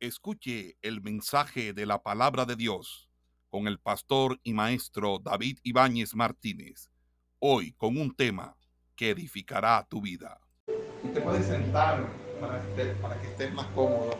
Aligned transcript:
Escuche 0.00 0.76
el 0.80 1.02
mensaje 1.02 1.72
de 1.72 1.84
la 1.84 2.00
palabra 2.04 2.44
de 2.44 2.54
Dios 2.54 3.10
con 3.48 3.66
el 3.66 3.80
pastor 3.80 4.38
y 4.44 4.52
maestro 4.52 5.18
David 5.18 5.58
Ibáñez 5.64 6.14
Martínez. 6.14 6.88
Hoy 7.40 7.72
con 7.72 7.96
un 7.96 8.14
tema 8.14 8.56
que 8.94 9.10
edificará 9.10 9.84
tu 9.90 10.00
vida. 10.00 10.40
Y 11.02 11.08
te 11.08 11.20
puedes 11.20 11.46
sentar 11.46 12.08
para, 12.40 12.62
para 13.02 13.20
que 13.20 13.26
estés 13.26 13.52
más 13.52 13.66
cómodo. 13.74 14.16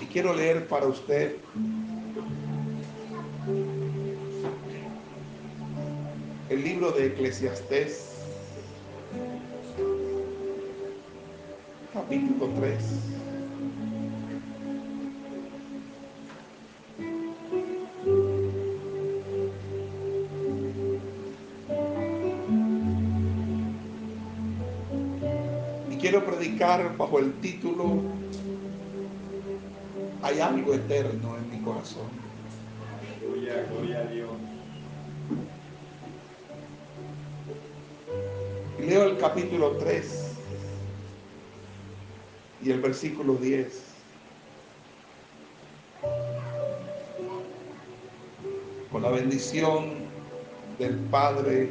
Y 0.00 0.06
quiero 0.06 0.32
leer 0.34 0.66
para 0.66 0.86
usted 0.86 1.36
el 6.54 6.62
libro 6.62 6.92
de 6.92 7.06
Eclesiastés, 7.06 8.14
capítulo 11.92 12.48
3. 12.60 12.76
Y 25.90 25.96
quiero 25.96 26.24
predicar 26.24 26.96
bajo 26.96 27.18
el 27.18 27.32
título 27.40 28.00
Hay 30.22 30.38
algo 30.38 30.72
eterno 30.74 31.36
en 31.36 31.50
mi 31.50 31.58
corazón. 31.64 32.06
Gloria, 33.20 33.66
gloria 33.68 33.98
a 33.98 34.04
Dios. 34.04 34.43
Leo 38.86 39.04
el 39.04 39.16
capítulo 39.16 39.78
3 39.78 40.36
y 42.62 42.70
el 42.70 42.80
versículo 42.82 43.34
10. 43.36 43.82
Con 48.92 49.02
la 49.02 49.10
bendición 49.10 49.94
del 50.78 50.96
Padre, 51.10 51.70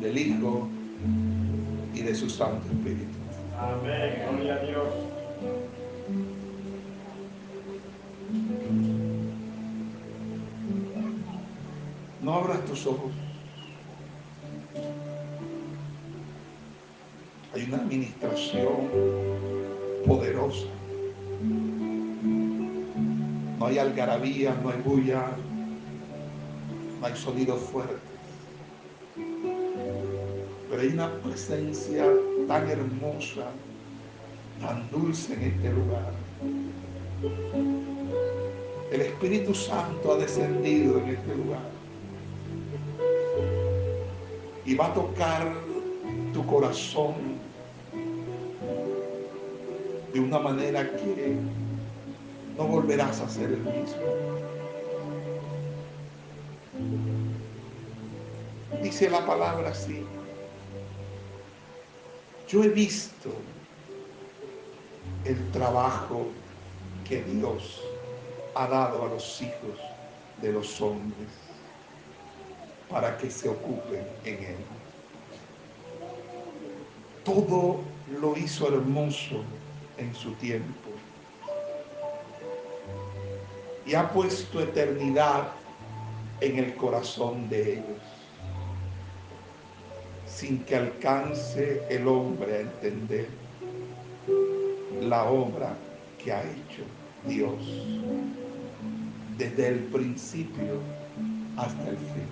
del 0.00 0.18
Hijo 0.18 0.68
y 1.94 2.00
de 2.02 2.14
su 2.16 2.28
Santo 2.28 2.66
Espíritu. 2.66 3.16
Amén, 3.56 4.24
gloria 4.28 4.54
a 4.54 4.58
Dios. 4.58 4.88
No 12.22 12.34
abras 12.34 12.64
tus 12.64 12.86
ojos. 12.86 13.12
Administración 17.74 18.88
poderosa. 20.06 20.66
No 23.58 23.66
hay 23.66 23.78
algarabía, 23.78 24.54
no 24.62 24.70
hay 24.70 24.80
bulla, 24.82 25.26
no 27.00 27.06
hay 27.06 27.16
sonidos 27.16 27.60
fuertes. 27.60 27.96
Pero 29.14 30.82
hay 30.82 30.88
una 30.88 31.10
presencia 31.20 32.04
tan 32.48 32.68
hermosa, 32.68 33.46
tan 34.60 34.90
dulce 34.90 35.34
en 35.34 35.42
este 35.42 35.72
lugar. 35.72 36.12
El 38.90 39.00
Espíritu 39.00 39.54
Santo 39.54 40.12
ha 40.12 40.16
descendido 40.16 40.98
en 40.98 41.08
este 41.08 41.34
lugar 41.34 41.74
y 44.64 44.74
va 44.74 44.86
a 44.86 44.94
tocar 44.94 45.52
tu 46.32 46.44
corazón 46.46 47.14
de 50.14 50.20
una 50.20 50.38
manera 50.38 50.88
que 50.96 51.36
no 52.56 52.64
volverás 52.68 53.20
a 53.20 53.28
ser 53.28 53.50
el 53.50 53.58
mismo. 53.58 53.98
Dice 58.80 59.10
la 59.10 59.26
palabra 59.26 59.70
así. 59.70 60.04
Yo 62.46 62.62
he 62.62 62.68
visto 62.68 63.30
el 65.24 65.50
trabajo 65.50 66.28
que 67.08 67.24
Dios 67.24 67.82
ha 68.54 68.68
dado 68.68 69.06
a 69.06 69.08
los 69.08 69.42
hijos 69.42 69.80
de 70.40 70.52
los 70.52 70.80
hombres 70.80 71.28
para 72.88 73.18
que 73.18 73.28
se 73.28 73.48
ocupen 73.48 74.06
en 74.24 74.44
él. 74.44 74.56
Todo 77.24 77.80
lo 78.20 78.36
hizo 78.36 78.68
hermoso 78.68 79.42
en 79.98 80.14
su 80.14 80.32
tiempo 80.34 80.90
y 83.86 83.94
ha 83.94 84.08
puesto 84.10 84.60
eternidad 84.60 85.48
en 86.40 86.58
el 86.58 86.74
corazón 86.74 87.48
de 87.48 87.74
ellos, 87.74 88.02
sin 90.26 90.64
que 90.64 90.76
alcance 90.76 91.82
el 91.88 92.08
hombre 92.08 92.56
a 92.56 92.60
entender 92.60 93.28
la 95.02 95.24
obra 95.24 95.74
que 96.22 96.32
ha 96.32 96.42
hecho 96.42 96.82
Dios 97.26 97.54
desde 99.36 99.68
el 99.68 99.78
principio 99.84 100.80
hasta 101.56 101.88
el 101.88 101.96
fin. 101.96 102.28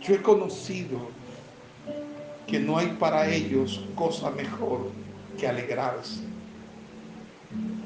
Yo 0.00 0.14
he 0.14 0.22
conocido 0.22 1.17
que 2.48 2.58
no 2.58 2.78
hay 2.78 2.88
para 2.98 3.30
ellos 3.30 3.84
cosa 3.94 4.30
mejor 4.30 4.90
que 5.38 5.46
alegrarse 5.46 6.20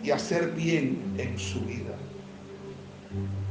y 0.02 0.10
hacer 0.10 0.52
bien 0.52 0.98
en 1.18 1.38
su 1.38 1.60
vida. 1.60 1.96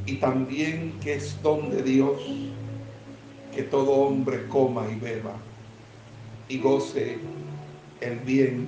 Y 0.05 0.15
también 0.15 0.93
que 1.01 1.15
es 1.15 1.39
don 1.43 1.69
de 1.69 1.83
Dios 1.83 2.21
que 3.53 3.63
todo 3.63 3.91
hombre 3.91 4.47
coma 4.47 4.87
y 4.89 4.95
beba 4.95 5.35
y 6.47 6.57
goce 6.57 7.17
el 7.99 8.19
bien 8.19 8.67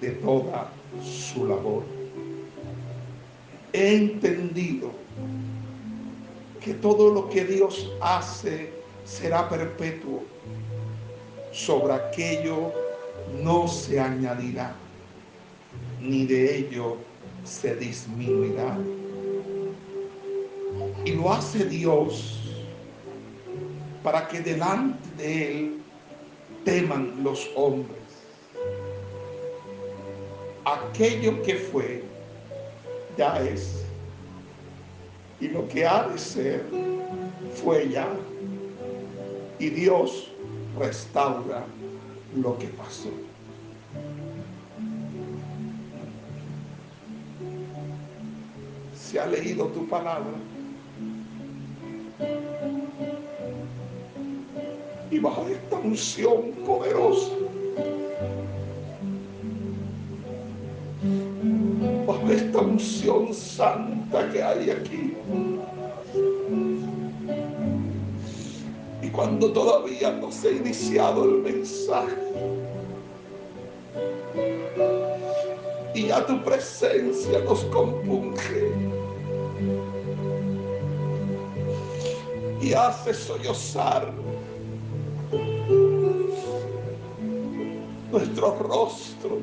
de 0.00 0.10
toda 0.10 0.70
su 1.02 1.46
labor. 1.46 1.84
He 3.72 3.96
entendido 3.96 4.90
que 6.60 6.74
todo 6.74 7.12
lo 7.12 7.28
que 7.28 7.44
Dios 7.44 7.90
hace 8.00 8.72
será 9.04 9.48
perpetuo. 9.48 10.22
Sobre 11.52 11.92
aquello 11.92 12.72
no 13.42 13.66
se 13.68 13.98
añadirá, 13.98 14.74
ni 16.00 16.26
de 16.26 16.58
ello 16.58 16.96
se 17.44 17.74
disminuirá. 17.76 18.76
Y 21.04 21.12
lo 21.12 21.32
hace 21.32 21.64
Dios 21.64 22.40
para 24.02 24.28
que 24.28 24.40
delante 24.40 25.08
de 25.16 25.58
Él 25.58 25.82
teman 26.64 27.22
los 27.22 27.48
hombres. 27.56 27.98
Aquello 30.64 31.42
que 31.42 31.54
fue, 31.54 32.04
ya 33.16 33.40
es. 33.40 33.84
Y 35.40 35.48
lo 35.48 35.66
que 35.68 35.86
ha 35.86 36.08
de 36.08 36.18
ser, 36.18 36.64
fue 37.54 37.88
ya 37.88 38.08
y 39.58 39.70
Dios 39.70 40.27
restaura 40.78 41.64
lo 42.36 42.58
que 42.58 42.68
pasó. 42.68 43.10
Se 48.94 49.18
ha 49.18 49.26
leído 49.26 49.66
tu 49.68 49.88
palabra 49.88 50.36
y 55.10 55.18
bajo 55.18 55.46
esta 55.48 55.76
unción 55.76 56.52
poderosa, 56.66 57.32
bajo 62.06 62.30
esta 62.30 62.58
unción 62.58 63.32
santa 63.32 64.30
que 64.30 64.42
hay 64.42 64.70
aquí, 64.70 65.14
cuando 69.18 69.50
todavía 69.50 70.12
no 70.12 70.30
se 70.30 70.46
ha 70.46 70.52
iniciado 70.52 71.24
el 71.24 71.42
mensaje. 71.42 72.14
Y 75.92 76.06
ya 76.06 76.24
tu 76.24 76.40
presencia 76.44 77.40
nos 77.40 77.64
compunge. 77.64 78.72
Y 82.62 82.72
hace 82.74 83.12
sollozar 83.12 84.12
nuestros 88.12 88.58
rostros. 88.60 89.42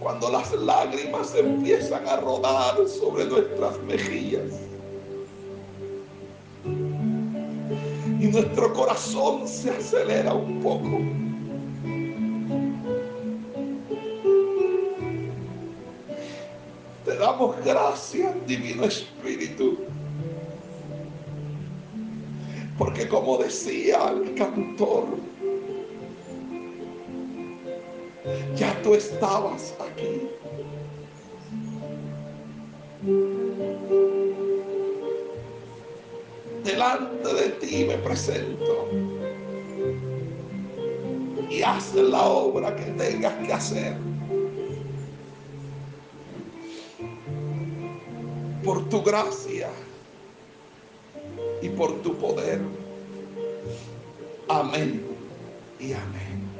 cuando 0.00 0.30
las 0.30 0.52
lágrimas 0.52 1.32
empiezan 1.34 2.06
a 2.08 2.16
rodar 2.16 2.76
sobre 2.88 3.24
nuestras 3.24 3.80
mejillas. 3.84 4.71
Nuestro 8.32 8.72
corazón 8.72 9.46
se 9.46 9.70
acelera 9.70 10.32
un 10.32 10.60
poco. 10.62 11.00
Te 17.04 17.16
damos 17.16 17.56
gracias, 17.62 18.34
Divino 18.46 18.84
Espíritu. 18.84 19.78
Porque 22.78 23.06
como 23.06 23.36
decía 23.36 24.08
el 24.08 24.34
cantor, 24.34 25.04
ya 28.56 28.80
tú 28.82 28.94
estabas 28.94 29.74
aquí. 29.78 30.11
Presento 38.12 38.90
y 41.48 41.62
haz 41.62 41.94
la 41.94 42.24
obra 42.24 42.76
que 42.76 42.84
tengas 42.84 43.32
que 43.34 43.52
hacer. 43.52 43.96
Por 48.62 48.86
tu 48.90 49.02
gracia 49.02 49.70
y 51.62 51.70
por 51.70 52.02
tu 52.02 52.14
poder. 52.18 52.60
Amén 54.48 55.02
y 55.80 55.94
amén. 55.94 56.51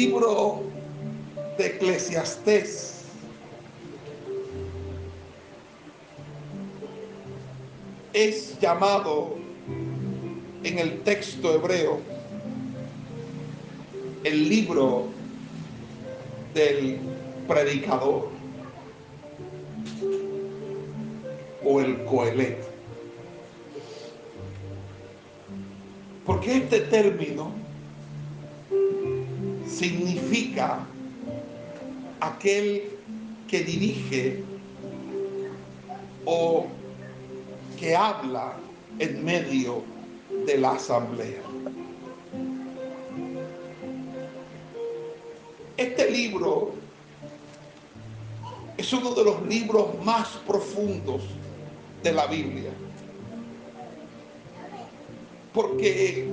Libro 0.00 0.62
de 1.58 1.66
Eclesiastés 1.66 3.04
es 8.14 8.58
llamado 8.60 9.36
en 10.64 10.78
el 10.78 11.02
texto 11.02 11.54
hebreo 11.54 12.00
el 14.24 14.48
libro 14.48 15.04
del 16.54 16.98
predicador 17.46 18.30
o 21.62 21.80
el 21.80 22.04
coelet. 22.04 22.58
Porque 26.24 26.56
este 26.56 26.80
término 26.80 27.52
significa 29.80 30.86
aquel 32.20 33.00
que 33.48 33.60
dirige 33.64 34.44
o 36.26 36.66
que 37.78 37.96
habla 37.96 38.56
en 38.98 39.24
medio 39.24 39.82
de 40.44 40.58
la 40.58 40.72
asamblea. 40.72 41.40
Este 45.78 46.10
libro 46.10 46.72
es 48.76 48.92
uno 48.92 49.14
de 49.14 49.24
los 49.24 49.46
libros 49.46 49.86
más 50.04 50.28
profundos 50.46 51.22
de 52.02 52.12
la 52.12 52.26
Biblia. 52.26 52.72
Porque 55.54 56.28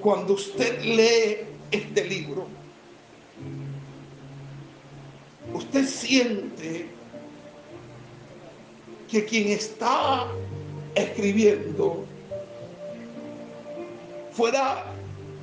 cuando 0.00 0.34
usted 0.34 0.80
lee 0.84 1.47
este 1.70 2.04
libro, 2.04 2.46
usted 5.52 5.86
siente 5.86 6.88
que 9.08 9.24
quien 9.24 9.48
está 9.48 10.26
escribiendo 10.94 12.04
fuera 14.32 14.84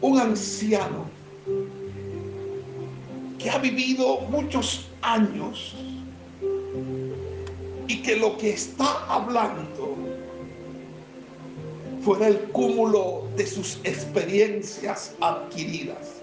un 0.02 0.20
anciano 0.20 1.10
que 3.40 3.50
ha 3.50 3.58
vivido 3.58 4.22
muchos 4.22 4.88
años 5.02 5.76
y 7.88 8.02
que 8.02 8.16
lo 8.16 8.38
que 8.38 8.52
está 8.52 9.06
hablando 9.08 10.15
fuera 12.06 12.28
el 12.28 12.40
cúmulo 12.52 13.24
de 13.36 13.48
sus 13.48 13.80
experiencias 13.84 15.16
adquiridas. 15.22 16.22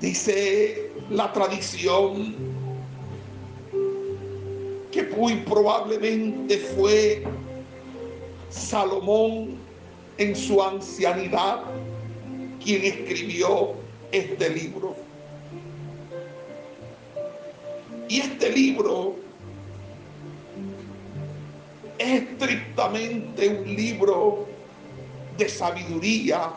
Dice 0.00 0.90
la 1.10 1.30
tradición 1.34 2.34
que 4.90 5.02
muy 5.02 5.34
probablemente 5.40 6.56
fue 6.74 7.22
Salomón 8.48 9.58
en 10.16 10.34
su 10.34 10.62
ancianidad 10.62 11.64
quien 12.64 12.82
escribió 12.82 13.74
este 14.10 14.48
libro. 14.48 14.96
Y 18.08 18.20
este 18.20 18.50
libro 18.50 19.27
estrictamente 21.98 23.48
un 23.48 23.74
libro 23.74 24.46
de 25.36 25.48
sabiduría, 25.48 26.52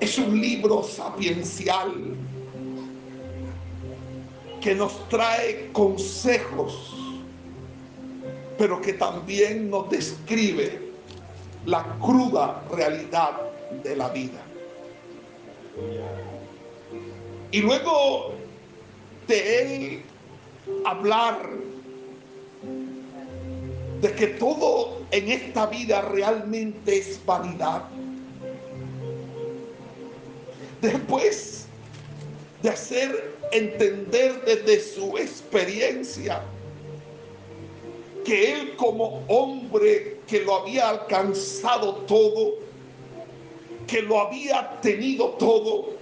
es 0.00 0.18
un 0.18 0.40
libro 0.40 0.82
sapiencial 0.82 1.92
que 4.60 4.74
nos 4.74 5.08
trae 5.08 5.70
consejos, 5.72 6.94
pero 8.56 8.80
que 8.80 8.94
también 8.94 9.70
nos 9.70 9.90
describe 9.90 10.80
la 11.66 11.82
cruda 12.00 12.62
realidad 12.70 13.40
de 13.82 13.96
la 13.96 14.08
vida. 14.08 14.42
Y 17.50 17.60
luego 17.60 18.32
de 19.26 19.62
él 19.62 20.02
hablar 20.84 21.48
de 24.04 24.12
que 24.12 24.26
todo 24.26 24.98
en 25.12 25.30
esta 25.30 25.64
vida 25.64 26.02
realmente 26.02 26.98
es 26.98 27.18
vanidad. 27.24 27.84
Después 30.82 31.64
de 32.62 32.68
hacer 32.68 33.34
entender 33.50 34.44
desde 34.44 34.78
su 34.80 35.16
experiencia 35.16 36.42
que 38.26 38.52
él 38.52 38.76
como 38.76 39.24
hombre 39.26 40.18
que 40.26 40.42
lo 40.42 40.56
había 40.56 40.90
alcanzado 40.90 41.94
todo, 42.06 42.56
que 43.86 44.02
lo 44.02 44.20
había 44.20 44.82
tenido 44.82 45.30
todo, 45.38 45.94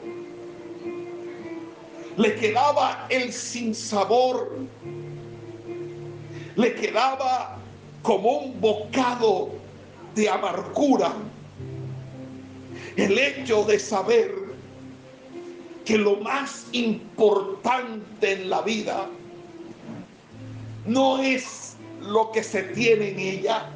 le 2.16 2.34
quedaba 2.34 3.06
el 3.10 3.32
sinsabor, 3.32 4.58
le 6.56 6.74
quedaba 6.74 7.61
como 8.02 8.38
un 8.38 8.60
bocado 8.60 9.50
de 10.14 10.28
amargura. 10.28 11.12
El 12.96 13.18
hecho 13.18 13.64
de 13.64 13.78
saber 13.78 14.32
que 15.84 15.98
lo 15.98 16.16
más 16.16 16.66
importante 16.72 18.32
en 18.32 18.50
la 18.50 18.62
vida 18.62 19.08
no 20.86 21.22
es 21.22 21.76
lo 22.00 22.30
que 22.32 22.42
se 22.42 22.62
tiene 22.64 23.10
en 23.10 23.18
ella, 23.18 23.70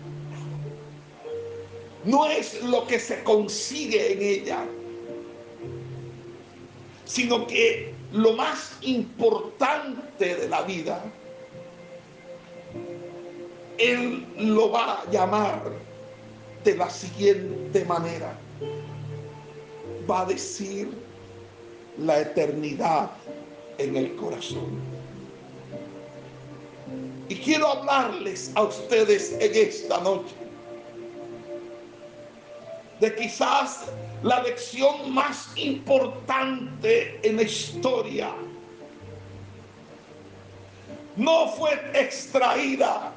no 2.04 2.26
es 2.26 2.62
lo 2.62 2.87
que 2.87 2.99
se 2.99 3.23
consigue 3.25 4.12
en 4.12 4.23
ella, 4.23 4.64
sino 7.04 7.47
que 7.47 7.95
lo 8.12 8.33
más 8.35 8.76
importante 8.83 10.37
de 10.37 10.49
la 10.49 10.62
vida, 10.62 11.02
Él 13.78 14.26
lo 14.38 14.71
va 14.71 15.00
a 15.00 15.11
llamar 15.11 15.62
de 16.64 16.76
la 16.76 16.88
siguiente 16.90 17.85
manera. 17.85 18.37
Va 20.09 20.23
a 20.23 20.25
decir 20.26 20.90
la 21.99 22.21
eternidad 22.21 23.11
en 23.78 23.97
el 23.97 24.16
corazón. 24.16 24.80
Y 27.28 27.35
quiero 27.37 27.66
hablarles 27.68 28.52
a 28.54 28.62
ustedes 28.62 29.33
en 29.40 29.54
esta 29.54 30.00
noche 30.00 30.35
de 33.00 33.14
quizás 33.14 33.87
la 34.23 34.42
lección 34.42 35.12
más 35.12 35.50
importante 35.56 37.21
en 37.23 37.37
la 37.37 37.42
historia 37.42 38.30
no 41.16 41.49
fue 41.49 41.73
extraída 41.95 43.12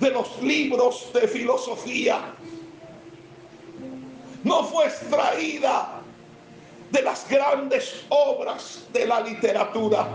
de 0.00 0.10
los 0.10 0.42
libros 0.42 1.10
de 1.12 1.26
filosofía, 1.26 2.20
no 4.44 4.64
fue 4.64 4.86
extraída 4.86 6.00
de 6.90 7.02
las 7.02 7.28
grandes 7.28 8.04
obras 8.08 8.84
de 8.92 9.06
la 9.06 9.20
literatura. 9.20 10.08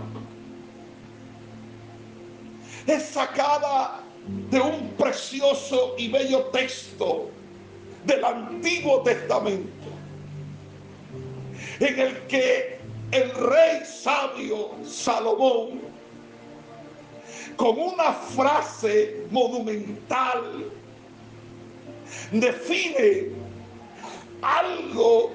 Es 2.86 3.04
sacada 3.04 4.00
de 4.50 4.60
un 4.60 4.88
precioso 4.98 5.94
y 5.98 6.08
bello 6.08 6.44
texto 6.46 7.28
del 8.04 8.24
Antiguo 8.24 9.02
Testamento, 9.02 9.88
en 11.80 11.98
el 11.98 12.18
que 12.26 12.78
el 13.12 13.30
rey 13.30 13.82
sabio 13.84 14.70
Salomón, 14.84 15.91
con 17.62 17.78
una 17.78 18.12
frase 18.12 19.24
monumental, 19.30 20.68
define 22.32 23.28
algo 24.42 25.30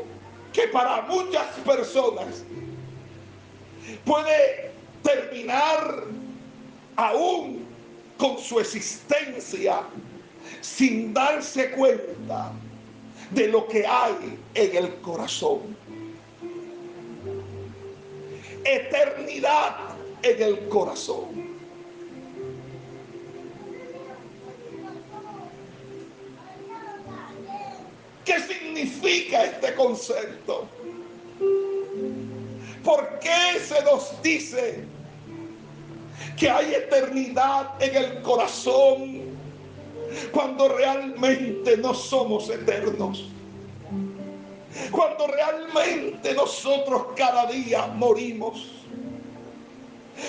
que 0.51 0.67
para 0.67 1.03
muchas 1.03 1.47
personas 1.65 2.43
puede 4.03 4.71
terminar 5.03 6.03
aún 6.97 7.65
con 8.17 8.37
su 8.39 8.59
existencia 8.59 9.83
sin 10.59 11.13
darse 11.13 11.71
cuenta 11.71 12.51
de 13.31 13.47
lo 13.47 13.69
que 13.69 13.87
hay 13.87 14.37
en 14.53 14.75
el 14.75 14.95
corazón. 14.95 15.77
Eternidad 18.65 19.95
en 20.23 20.43
el 20.43 20.67
corazón. 20.67 21.46
¿Qué 28.27 28.41
significa 28.41 29.45
este 29.45 29.73
concepto? 29.73 30.67
¿Por 32.83 33.19
qué 33.19 33.57
se 33.57 33.81
nos 33.85 34.21
dice 34.21 34.83
que 36.37 36.49
hay 36.49 36.73
eternidad 36.73 37.81
en 37.81 37.95
el 37.95 38.21
corazón 38.23 39.21
cuando 40.33 40.67
realmente 40.67 41.77
no 41.77 41.93
somos 41.93 42.49
eternos? 42.49 43.29
Cuando 44.91 45.27
realmente 45.27 46.33
nosotros 46.33 47.05
cada 47.15 47.45
día 47.45 47.87
morimos. 47.87 48.73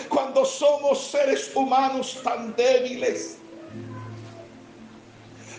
Cuando 0.08 0.44
somos 0.44 1.02
seres 1.02 1.50
humanos 1.52 2.20
tan 2.22 2.54
débiles, 2.54 3.38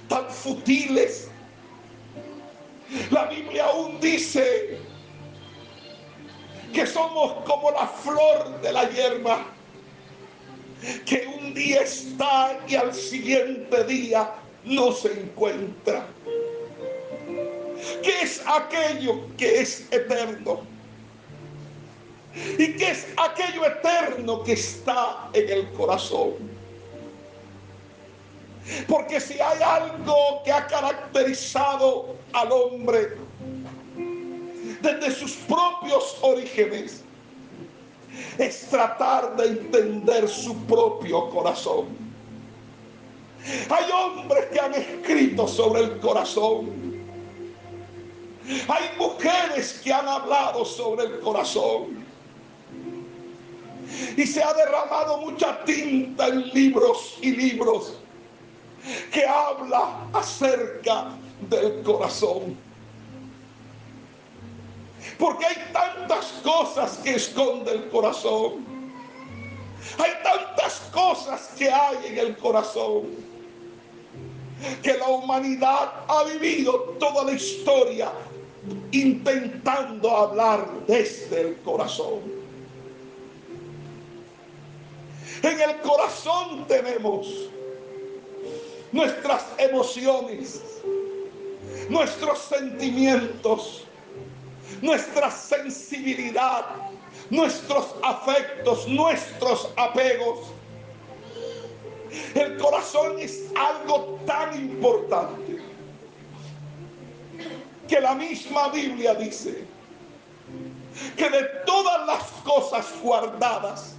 tan 0.07 0.29
futiles, 0.29 1.28
la 3.11 3.25
Biblia 3.25 3.65
aún 3.65 3.99
dice 3.99 4.77
que 6.73 6.85
somos 6.85 7.43
como 7.45 7.71
la 7.71 7.87
flor 7.87 8.61
de 8.61 8.71
la 8.71 8.89
hierba, 8.89 9.45
que 11.05 11.27
un 11.39 11.53
día 11.53 11.81
está 11.81 12.57
y 12.67 12.75
al 12.75 12.93
siguiente 12.93 13.83
día 13.85 14.31
no 14.63 14.91
se 14.91 15.11
encuentra. 15.11 16.05
¿Qué 18.03 18.21
es 18.21 18.41
aquello 18.45 19.21
que 19.37 19.61
es 19.61 19.87
eterno? 19.91 20.61
¿Y 22.57 22.75
qué 22.75 22.91
es 22.91 23.07
aquello 23.17 23.65
eterno 23.65 24.43
que 24.43 24.53
está 24.53 25.29
en 25.33 25.49
el 25.49 25.71
corazón? 25.73 26.33
Porque 28.87 29.19
si 29.19 29.39
hay 29.39 29.61
algo 29.63 30.43
que 30.43 30.51
ha 30.51 30.67
caracterizado 30.67 32.15
al 32.33 32.51
hombre 32.51 33.17
desde 34.81 35.11
sus 35.11 35.33
propios 35.33 36.17
orígenes, 36.21 37.03
es 38.37 38.67
tratar 38.69 39.35
de 39.35 39.47
entender 39.47 40.27
su 40.27 40.55
propio 40.65 41.29
corazón. 41.29 41.87
Hay 43.69 43.85
hombres 43.91 44.45
que 44.47 44.59
han 44.59 44.73
escrito 44.73 45.47
sobre 45.47 45.81
el 45.83 45.99
corazón. 45.99 46.89
Hay 48.67 48.89
mujeres 48.97 49.79
que 49.83 49.93
han 49.93 50.07
hablado 50.07 50.65
sobre 50.65 51.05
el 51.05 51.19
corazón. 51.19 52.05
Y 54.17 54.25
se 54.25 54.43
ha 54.43 54.53
derramado 54.53 55.17
mucha 55.19 55.63
tinta 55.63 56.27
en 56.27 56.49
libros 56.49 57.17
y 57.21 57.31
libros 57.31 57.93
que 59.11 59.25
habla 59.25 60.07
acerca 60.13 61.11
del 61.49 61.81
corazón. 61.83 62.57
Porque 65.17 65.45
hay 65.45 65.55
tantas 65.73 66.25
cosas 66.43 66.97
que 67.03 67.15
esconde 67.15 67.71
el 67.71 67.89
corazón. 67.89 68.65
Hay 69.97 70.11
tantas 70.23 70.79
cosas 70.91 71.49
que 71.57 71.69
hay 71.69 71.97
en 72.07 72.17
el 72.19 72.37
corazón. 72.37 73.07
Que 74.83 74.97
la 74.97 75.07
humanidad 75.07 75.93
ha 76.07 76.23
vivido 76.23 76.95
toda 76.99 77.23
la 77.23 77.31
historia 77.31 78.11
intentando 78.91 80.15
hablar 80.15 80.67
desde 80.87 81.41
el 81.41 81.57
corazón. 81.57 82.39
En 85.41 85.61
el 85.61 85.77
corazón 85.79 86.65
tenemos 86.67 87.27
nuestras 88.91 89.45
emociones, 89.57 90.61
nuestros 91.89 92.39
sentimientos, 92.39 93.83
nuestra 94.81 95.31
sensibilidad, 95.31 96.65
nuestros 97.29 97.95
afectos, 98.03 98.87
nuestros 98.87 99.69
apegos. 99.75 100.39
El 102.33 102.57
corazón 102.57 103.19
es 103.19 103.51
algo 103.55 104.19
tan 104.25 104.55
importante 104.55 105.59
que 107.87 107.99
la 107.99 108.15
misma 108.15 108.69
Biblia 108.69 109.15
dice 109.15 109.65
que 111.15 111.29
de 111.29 111.43
todas 111.65 112.05
las 112.07 112.23
cosas 112.43 112.85
guardadas, 113.01 113.95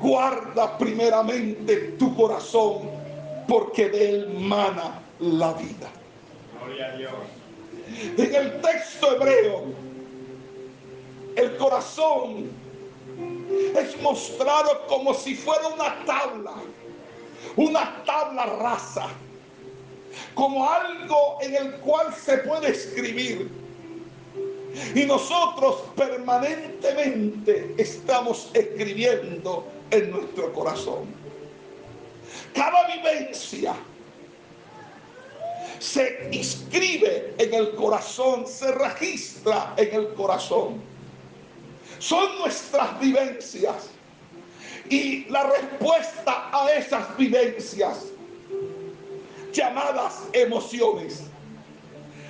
guarda 0.00 0.78
primeramente 0.78 1.76
tu 1.98 2.14
corazón 2.16 2.90
porque 3.46 3.88
de 3.88 4.10
él 4.10 4.28
mana 4.38 5.00
la 5.20 5.52
vida. 5.54 5.90
En 8.16 8.34
el 8.34 8.60
texto 8.60 9.16
hebreo, 9.16 9.64
el 11.36 11.56
corazón 11.56 12.50
es 13.76 14.00
mostrado 14.02 14.86
como 14.86 15.14
si 15.14 15.34
fuera 15.34 15.68
una 15.68 16.04
tabla, 16.04 16.54
una 17.56 18.02
tabla 18.04 18.46
rasa, 18.46 19.08
como 20.34 20.68
algo 20.68 21.38
en 21.40 21.54
el 21.56 21.72
cual 21.76 22.14
se 22.14 22.38
puede 22.38 22.70
escribir. 22.70 23.50
Y 24.94 25.04
nosotros 25.06 25.82
permanentemente 25.96 27.74
estamos 27.78 28.50
escribiendo 28.52 29.66
en 29.90 30.10
nuestro 30.10 30.52
corazón. 30.52 31.06
Cada 32.54 32.86
vivencia 32.94 33.74
se 35.78 36.28
inscribe 36.32 37.34
en 37.38 37.54
el 37.54 37.74
corazón, 37.74 38.46
se 38.46 38.72
registra 38.72 39.74
en 39.76 39.94
el 39.94 40.14
corazón. 40.14 40.80
Son 41.98 42.38
nuestras 42.38 42.98
vivencias. 43.00 43.90
Y 44.88 45.26
la 45.26 45.44
respuesta 45.44 46.48
a 46.52 46.70
esas 46.72 47.16
vivencias, 47.16 48.06
llamadas 49.52 50.24
emociones, 50.32 51.24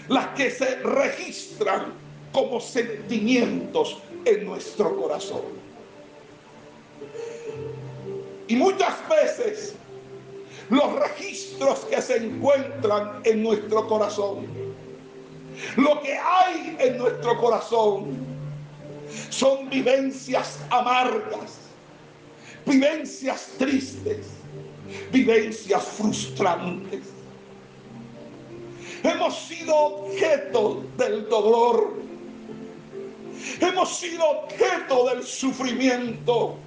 las 0.08 0.26
que 0.28 0.50
se 0.50 0.76
registran 0.76 1.92
como 2.32 2.60
sentimientos 2.60 3.98
en 4.24 4.44
nuestro 4.44 4.96
corazón. 4.96 5.42
Y 8.48 8.56
muchas 8.56 8.96
veces 9.08 9.74
los 10.70 10.94
registros 11.00 11.80
que 11.80 12.00
se 12.02 12.16
encuentran 12.16 13.20
en 13.24 13.42
nuestro 13.42 13.86
corazón. 13.86 14.46
Lo 15.76 16.00
que 16.02 16.16
hay 16.16 16.76
en 16.78 16.98
nuestro 16.98 17.38
corazón 17.40 18.16
son 19.30 19.68
vivencias 19.70 20.60
amargas, 20.70 21.58
vivencias 22.66 23.50
tristes, 23.58 24.26
vivencias 25.10 25.82
frustrantes. 25.84 27.06
Hemos 29.02 29.38
sido 29.46 29.74
objeto 29.74 30.84
del 30.96 31.28
dolor. 31.28 31.94
Hemos 33.60 33.96
sido 33.96 34.42
objeto 34.42 35.08
del 35.08 35.22
sufrimiento 35.22 36.58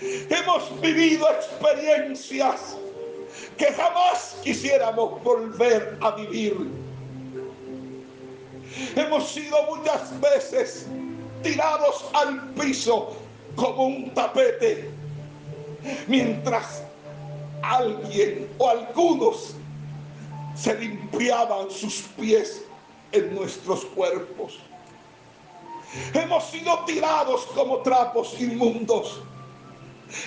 Hemos 0.00 0.80
vivido 0.80 1.28
experiencias 1.30 2.76
que 3.56 3.66
jamás 3.72 4.36
quisiéramos 4.42 5.22
volver 5.22 5.98
a 6.00 6.12
vivir. 6.12 6.56
Hemos 8.96 9.28
sido 9.28 9.56
muchas 9.66 10.18
veces 10.20 10.86
tirados 11.42 12.04
al 12.14 12.40
piso 12.54 13.14
como 13.56 13.86
un 13.86 14.14
tapete, 14.14 14.90
mientras 16.06 16.82
alguien 17.62 18.48
o 18.58 18.68
algunos 18.68 19.54
se 20.54 20.74
limpiaban 20.74 21.70
sus 21.70 22.02
pies 22.18 22.62
en 23.12 23.34
nuestros 23.34 23.84
cuerpos. 23.86 24.58
Hemos 26.14 26.44
sido 26.44 26.84
tirados 26.84 27.46
como 27.54 27.78
trapos 27.78 28.40
inmundos. 28.40 29.20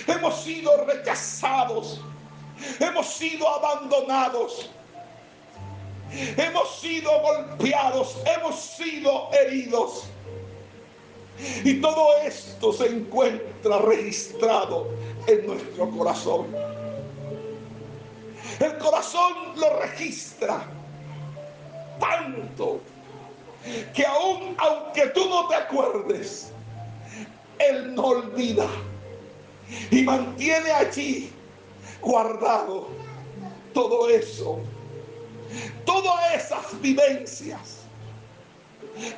Hemos 0.06 0.42
sido 0.42 0.84
rechazados. 0.84 2.00
Hemos 2.80 3.06
sido 3.06 3.48
abandonados. 3.48 4.70
Hemos 6.10 6.80
sido 6.80 7.10
golpeados. 7.20 8.16
Hemos 8.36 8.60
sido 8.60 9.30
heridos. 9.32 10.04
Y 11.64 11.80
todo 11.80 12.16
esto 12.18 12.72
se 12.72 12.86
encuentra 12.86 13.78
registrado 13.78 14.88
en 15.26 15.46
nuestro 15.46 15.90
corazón. 15.90 16.46
El 18.60 18.78
corazón 18.78 19.32
lo 19.56 19.80
registra 19.80 20.64
tanto 21.98 22.80
que 23.94 24.06
aún 24.06 24.56
aunque 24.58 25.08
tú 25.08 25.28
no 25.28 25.48
te 25.48 25.56
acuerdes, 25.56 26.52
Él 27.58 27.94
no 27.94 28.02
olvida 28.04 28.66
y 29.90 30.02
mantiene 30.02 30.70
allí 30.70 31.30
guardado 32.00 32.88
todo 33.72 34.08
eso, 34.08 34.58
todas 35.84 36.34
esas 36.34 36.80
vivencias 36.80 37.84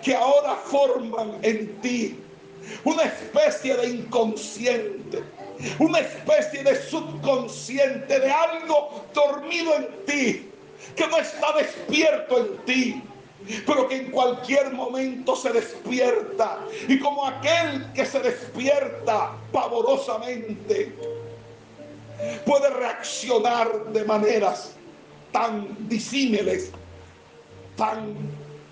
que 0.03 0.15
ahora 0.15 0.57
forman 0.57 1.39
en 1.43 1.81
ti 1.81 2.19
una 2.85 3.03
especie 3.05 3.77
de 3.77 3.89
inconsciente, 3.91 5.23
una 5.79 6.01
especie 6.01 6.63
de 6.63 6.77
subconsciente, 6.89 8.21
de 8.21 8.31
algo 8.31 9.05
dormido 9.15 9.75
en 9.77 10.05
ti, 10.07 10.51
que 10.95 11.07
no 11.07 11.19
está 11.19 11.53
despierto 11.57 12.39
en 12.39 12.57
ti, 12.65 13.03
pero 13.67 13.89
que 13.89 13.97
en 13.97 14.11
cualquier 14.11 14.73
momento 14.73 15.37
se 15.37 15.53
despierta. 15.53 16.61
Y 16.89 16.99
como 16.99 17.27
aquel 17.27 17.93
que 17.93 18.05
se 18.05 18.21
despierta 18.21 19.33
pavorosamente, 19.53 20.93
puede 22.45 22.71
reaccionar 22.71 23.93
de 23.93 24.05
maneras 24.05 24.73
tan 25.33 25.77
disímiles, 25.89 26.71
tan 27.77 28.17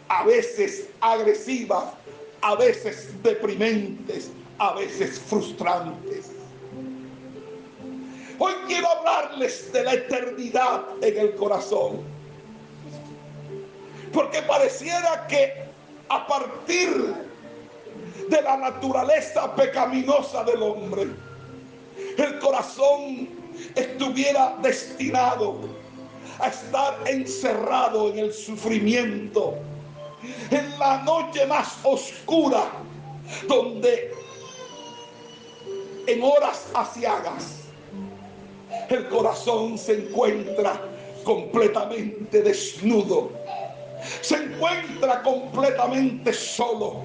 a 0.09 0.25
veces 0.25 0.89
agresivas, 1.01 1.85
a 2.43 2.55
veces 2.57 3.11
deprimentes, 3.23 4.31
a 4.59 4.75
veces 4.75 5.19
frustrantes. 5.19 6.31
Hoy 8.39 8.53
quiero 8.67 8.89
hablarles 8.89 9.73
de 9.73 9.85
la 9.85 9.95
eternidad 9.95 10.85
en 11.03 11.19
el 11.19 11.35
corazón. 11.37 12.14
Porque 14.15 14.41
pareciera 14.43 15.27
que 15.27 15.65
a 16.09 16.27
partir 16.27 17.15
de 18.29 18.43
la 18.43 18.57
naturaleza 18.57 19.55
pecaminosa 19.55 20.45
del 20.45 20.63
hombre, 20.63 21.09
el 22.17 22.39
corazón 22.39 23.29
estuviera 23.75 24.57
destinado 24.63 25.57
a 26.39 26.49
estar 26.49 26.97
encerrado 27.07 28.11
en 28.11 28.21
el 28.21 28.33
sufrimiento, 28.33 29.57
en 30.51 30.79
la 30.79 31.03
noche 31.03 31.45
más 31.47 31.77
oscura, 31.83 32.71
donde 33.49 34.13
en 36.07 36.23
horas 36.23 36.67
asiagas 36.75 37.65
el 38.89 39.09
corazón 39.09 39.79
se 39.79 39.95
encuentra 39.95 40.81
completamente 41.25 42.43
desnudo, 42.43 43.33
se 44.21 44.37
encuentra 44.37 45.23
completamente 45.23 46.33
solo, 46.33 47.03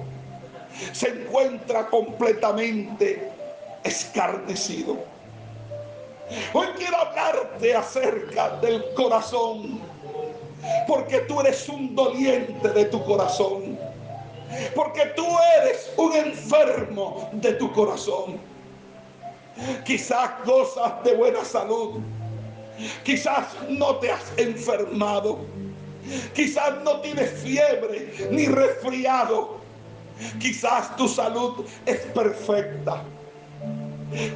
se 0.92 1.08
encuentra 1.08 1.86
completamente 1.88 3.30
escarnecido. 3.84 4.98
Hoy 6.52 6.66
quiero 6.76 6.96
hablarte 6.96 7.74
acerca 7.74 8.56
del 8.58 8.84
corazón, 8.94 9.80
porque 10.86 11.20
tú 11.20 11.40
eres 11.40 11.68
un 11.68 11.94
doliente 11.94 12.68
de 12.68 12.84
tu 12.86 13.04
corazón, 13.04 13.78
porque 14.74 15.06
tú 15.16 15.26
eres 15.60 15.92
un 15.96 16.14
enfermo 16.14 17.28
de 17.32 17.54
tu 17.54 17.72
corazón. 17.72 18.38
Quizás 19.84 20.30
gozas 20.44 21.02
de 21.04 21.14
buena 21.14 21.44
salud, 21.44 22.00
quizás 23.04 23.46
no 23.68 23.96
te 23.96 24.10
has 24.10 24.32
enfermado, 24.36 25.38
quizás 26.34 26.82
no 26.82 27.00
tienes 27.00 27.30
fiebre 27.40 28.12
ni 28.30 28.46
resfriado, 28.46 29.58
quizás 30.38 30.96
tu 30.96 31.08
salud 31.08 31.64
es 31.86 31.98
perfecta. 32.06 33.02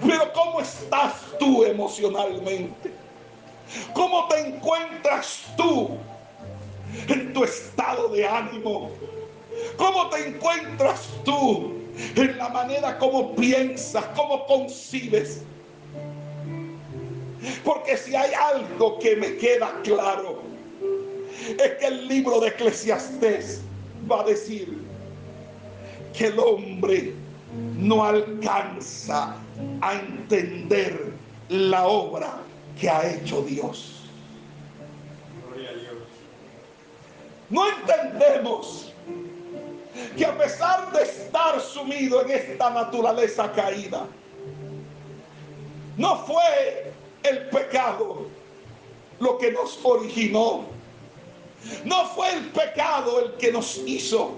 Pero 0.06 0.32
¿cómo 0.32 0.60
estás 0.60 1.14
tú 1.38 1.64
emocionalmente? 1.64 2.92
¿Cómo 3.92 4.28
te 4.28 4.40
encuentras 4.40 5.42
tú 5.56 5.96
en 7.08 7.32
tu 7.32 7.44
estado 7.44 8.08
de 8.08 8.26
ánimo? 8.26 8.90
¿Cómo 9.76 10.08
te 10.10 10.28
encuentras 10.28 11.08
tú 11.24 11.74
en 12.14 12.38
la 12.38 12.48
manera 12.50 12.98
como 12.98 13.34
piensas, 13.34 14.04
como 14.16 14.46
concibes? 14.46 15.42
Porque 17.64 17.96
si 17.96 18.14
hay 18.14 18.32
algo 18.32 18.98
que 18.98 19.16
me 19.16 19.36
queda 19.36 19.72
claro, 19.82 20.42
es 21.48 21.74
que 21.78 21.86
el 21.86 22.08
libro 22.08 22.40
de 22.40 22.48
Eclesiastés 22.48 23.62
va 24.10 24.20
a 24.20 24.24
decir 24.24 24.78
que 26.16 26.26
el 26.26 26.38
hombre 26.38 27.14
no 27.76 28.04
alcanza 28.04 29.36
a 29.80 29.94
entender 29.94 31.12
la 31.48 31.86
obra 31.86 32.38
que 32.80 32.88
ha 32.88 33.14
hecho 33.14 33.42
Dios. 33.42 33.90
No 37.50 37.68
entendemos 37.68 38.92
que 40.16 40.24
a 40.24 40.36
pesar 40.36 40.90
de 40.92 41.02
estar 41.02 41.60
sumido 41.60 42.22
en 42.22 42.30
esta 42.30 42.70
naturaleza 42.70 43.52
caída, 43.52 44.06
no 45.96 46.16
fue 46.24 46.92
el 47.22 47.48
pecado 47.50 48.26
lo 49.20 49.38
que 49.38 49.52
nos 49.52 49.78
originó. 49.84 50.73
No 51.84 52.06
fue 52.08 52.32
el 52.34 52.46
pecado 52.50 53.20
el 53.20 53.32
que 53.34 53.52
nos 53.52 53.78
hizo. 53.86 54.32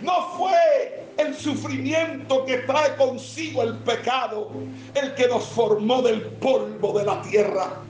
No 0.00 0.28
fue 0.36 1.06
el 1.16 1.34
sufrimiento 1.34 2.44
que 2.44 2.58
trae 2.58 2.96
consigo 2.96 3.62
el 3.62 3.76
pecado, 3.78 4.50
el 4.94 5.14
que 5.14 5.28
nos 5.28 5.44
formó 5.44 6.02
del 6.02 6.22
polvo 6.22 6.98
de 6.98 7.04
la 7.04 7.22
tierra. 7.22 7.80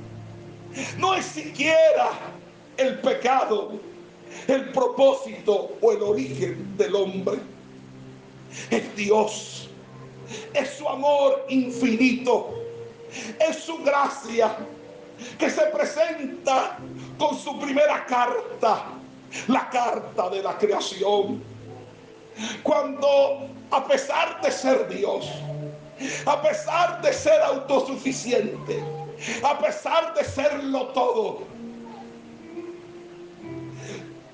No 0.98 1.14
es 1.14 1.24
siquiera 1.24 2.10
el 2.76 2.98
pecado 3.00 3.72
el 4.48 4.68
propósito 4.70 5.76
o 5.80 5.92
el 5.92 6.02
origen 6.02 6.76
del 6.76 6.94
hombre. 6.94 7.38
Es 8.70 8.96
Dios, 8.96 9.68
es 10.54 10.70
su 10.70 10.88
amor 10.88 11.44
infinito, 11.48 12.54
es 13.48 13.56
su 13.58 13.78
gracia 13.78 14.56
que 15.38 15.50
se 15.50 15.62
presenta 15.66 16.78
con 17.18 17.36
su 17.36 17.58
primera 17.58 18.04
carta, 18.06 18.84
la 19.48 19.68
carta 19.70 20.28
de 20.30 20.42
la 20.42 20.56
creación. 20.58 21.42
Cuando 22.62 23.48
a 23.70 23.84
pesar 23.86 24.40
de 24.42 24.50
ser 24.50 24.88
Dios, 24.88 25.30
a 26.26 26.42
pesar 26.42 27.00
de 27.00 27.12
ser 27.12 27.40
autosuficiente, 27.42 28.82
a 29.42 29.58
pesar 29.58 30.14
de 30.14 30.24
serlo 30.24 30.88
todo, 30.88 31.42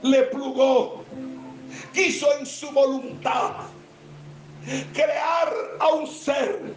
le 0.03 0.23
plugó, 0.25 1.05
quiso 1.93 2.27
en 2.39 2.47
su 2.47 2.71
voluntad 2.73 3.53
crear 4.93 5.53
a 5.79 5.89
un 5.89 6.07
ser, 6.07 6.75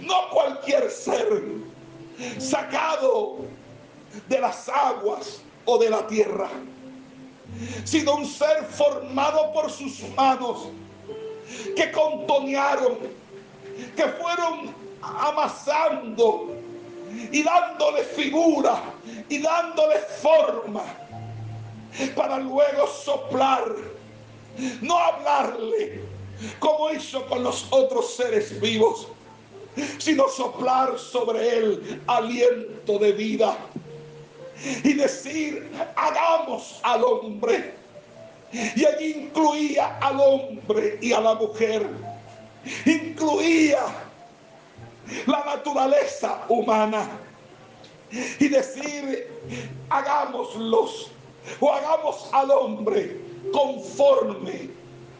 no 0.00 0.28
cualquier 0.30 0.90
ser, 0.90 1.42
sacado 2.38 3.38
de 4.28 4.40
las 4.40 4.68
aguas 4.68 5.42
o 5.64 5.78
de 5.78 5.90
la 5.90 6.06
tierra 6.06 6.48
sino 7.84 8.16
un 8.16 8.26
ser 8.26 8.64
formado 8.64 9.52
por 9.52 9.70
sus 9.70 10.02
manos, 10.16 10.68
que 11.76 11.90
contonearon, 11.92 12.98
que 13.96 14.04
fueron 14.04 14.74
amasando 15.02 16.50
y 17.30 17.42
dándole 17.42 18.04
figura 18.04 18.82
y 19.28 19.38
dándole 19.38 19.98
forma 20.20 20.82
para 22.16 22.38
luego 22.38 22.86
soplar, 22.86 23.64
no 24.80 24.96
hablarle 24.96 26.00
como 26.58 26.90
hizo 26.90 27.26
con 27.26 27.42
los 27.42 27.66
otros 27.70 28.14
seres 28.14 28.58
vivos, 28.60 29.08
sino 29.98 30.28
soplar 30.28 30.98
sobre 30.98 31.58
él 31.58 32.02
aliento 32.06 32.98
de 32.98 33.12
vida 33.12 33.56
y 34.84 34.92
decir, 34.94 35.70
hagamos 35.96 36.78
al 36.82 37.02
hombre. 37.04 37.74
Y 38.52 38.84
allí 38.84 39.12
incluía 39.12 39.98
al 39.98 40.20
hombre 40.20 40.98
y 41.00 41.12
a 41.12 41.20
la 41.20 41.34
mujer. 41.34 41.86
Incluía 42.84 43.80
la 45.26 45.44
naturaleza 45.44 46.44
humana. 46.48 47.08
Y 48.38 48.48
decir, 48.48 49.26
hagámoslos 49.88 51.10
o 51.60 51.72
hagamos 51.72 52.28
al 52.32 52.50
hombre 52.50 53.18
conforme 53.52 54.68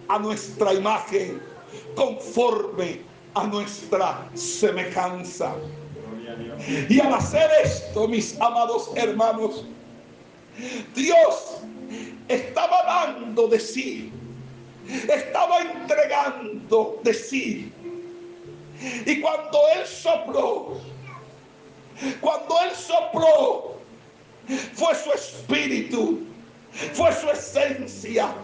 a 0.09 0.19
nuestra 0.19 0.75
imagen, 0.75 1.43
conforme 1.97 3.01
a 3.35 3.45
nuestra 3.45 4.29
semejanza. 4.35 5.55
Y 6.89 7.01
al 7.01 7.15
hacer 7.15 7.51
esto, 7.65 8.09
mis 8.09 8.41
amados 8.41 8.91
hermanos, 8.95 9.65
Dios 10.95 11.59
estaba 12.29 12.85
dando 12.85 13.49
de 13.49 13.59
sí, 13.59 14.13
estaba 15.09 15.61
entregando 15.61 17.01
de 17.03 17.15
sí. 17.15 17.73
Y 19.07 19.21
cuando 19.21 19.59
Él 19.77 19.87
sopló, 19.87 20.77
cuando 22.21 22.55
Él 22.65 22.71
sopló, 22.75 23.77
fue 24.75 24.95
su 24.95 25.13
espíritu, 25.13 26.21
fue 26.95 27.13
su 27.13 27.31
esencia, 27.31 28.35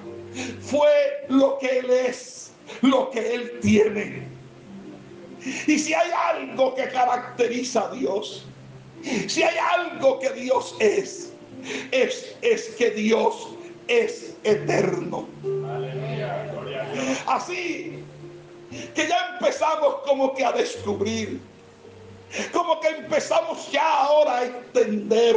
fue 0.61 1.25
lo 1.29 1.59
que 1.59 1.79
Él 1.79 1.91
es, 1.91 2.53
lo 2.83 3.11
que 3.11 3.35
Él 3.35 3.59
tiene. 3.61 4.38
Y 5.67 5.79
si 5.79 5.95
hay 5.95 6.11
algo 6.11 6.75
que 6.75 6.89
caracteriza 6.89 7.89
a 7.89 7.91
Dios, 7.93 8.45
si 9.29 9.43
hay 9.43 9.57
algo 9.59 10.19
que 10.19 10.31
Dios 10.31 10.75
es, 10.81 11.33
es, 11.93 12.37
es 12.43 12.69
que 12.77 12.91
Dios 12.91 13.49
es 13.87 14.35
eterno. 14.45 15.29
Así 17.27 18.05
que 18.95 19.09
ya 19.09 19.35
empezamos 19.35 19.97
como 20.07 20.35
que 20.35 20.45
a 20.45 20.53
descubrir, 20.53 21.41
como 22.53 22.81
que 22.81 22.89
empezamos 22.89 23.71
ya 23.71 24.03
ahora 24.03 24.39
a 24.39 24.45
entender 24.45 25.37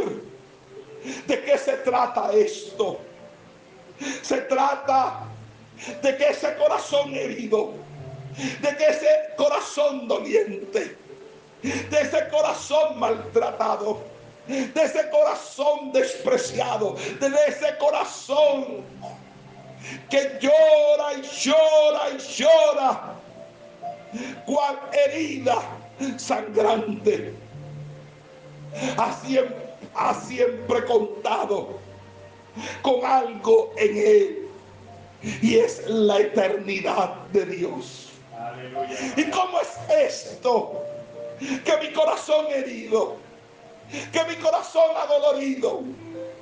de 1.26 1.42
qué 1.42 1.58
se 1.58 1.72
trata 1.78 2.32
esto. 2.32 3.00
Se 4.22 4.38
trata 4.42 5.24
de 6.02 6.16
que 6.16 6.28
ese 6.28 6.54
corazón 6.56 7.14
herido 7.14 7.72
de 8.36 8.76
que 8.76 8.86
ese 8.86 9.08
corazón 9.36 10.08
doliente, 10.08 10.96
de 11.62 12.00
ese 12.00 12.28
corazón 12.30 12.98
maltratado, 12.98 14.02
de 14.46 14.82
ese 14.82 15.08
corazón 15.10 15.92
despreciado, 15.92 16.96
de 17.20 17.28
ese 17.46 17.76
corazón 17.78 18.84
que 20.08 20.38
llora 20.40 21.14
y 21.14 21.22
llora 21.22 22.10
y 22.10 22.18
llora, 22.18 23.14
cual 24.46 24.80
herida 24.92 25.62
sangrante, 26.16 27.34
ha 28.96 29.12
siempre, 29.24 29.56
ha 29.94 30.14
siempre 30.14 30.84
contado 30.84 31.78
con 32.82 33.04
algo 33.04 33.72
en 33.76 33.96
él, 33.96 34.48
y 35.40 35.56
es 35.56 35.86
la 35.86 36.18
eternidad 36.18 37.14
de 37.32 37.46
Dios. 37.46 38.11
¿Y 39.16 39.24
cómo 39.30 39.60
es 39.60 39.68
esto? 39.90 40.82
Que 41.38 41.76
mi 41.78 41.92
corazón 41.92 42.46
herido, 42.50 43.16
que 44.12 44.24
mi 44.24 44.36
corazón 44.36 44.96
adolorido, 44.96 45.82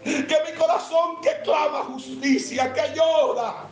que 0.04 0.36
mi 0.46 0.58
corazón 0.58 1.20
que 1.22 1.40
clama 1.42 1.84
justicia, 1.84 2.72
que 2.72 2.94
llora 2.94 3.66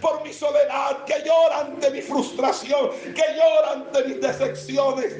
por 0.00 0.24
mi 0.24 0.32
soledad, 0.32 1.04
que 1.04 1.22
llora 1.24 1.60
ante 1.60 1.90
mi 1.90 2.00
frustración, 2.00 2.90
que 3.02 3.24
llora 3.34 3.72
ante 3.72 4.04
mis 4.04 4.20
decepciones, 4.20 5.14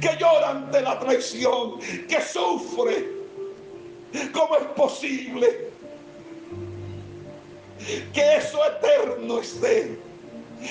que 0.00 0.16
llora 0.18 0.50
ante 0.50 0.80
la 0.80 0.98
traición, 0.98 1.78
que 2.08 2.20
sufre. 2.22 3.20
¿Cómo 4.32 4.56
es 4.56 4.64
posible 4.74 5.70
que 8.12 8.36
eso 8.36 8.60
eterno 8.64 9.40
esté? 9.40 10.09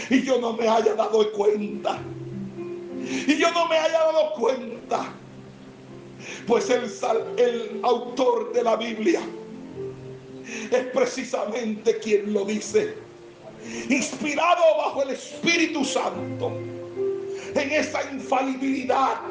Y 0.09 0.21
yo 0.23 0.39
no 0.39 0.53
me 0.53 0.67
haya 0.67 0.93
dado 0.95 1.31
cuenta. 1.31 1.99
Y 3.27 3.37
yo 3.37 3.51
no 3.51 3.67
me 3.67 3.77
haya 3.77 3.99
dado 3.99 4.33
cuenta. 4.33 5.13
Pues 6.45 6.69
el, 6.69 6.91
el 7.37 7.79
autor 7.83 8.51
de 8.53 8.63
la 8.63 8.75
Biblia 8.75 9.21
es 10.71 10.83
precisamente 10.93 11.97
quien 11.99 12.33
lo 12.33 12.45
dice. 12.45 12.95
Inspirado 13.89 14.61
bajo 14.77 15.03
el 15.03 15.11
Espíritu 15.11 15.83
Santo. 15.85 16.51
En 17.55 17.71
esa 17.71 18.03
infalibilidad, 18.11 19.21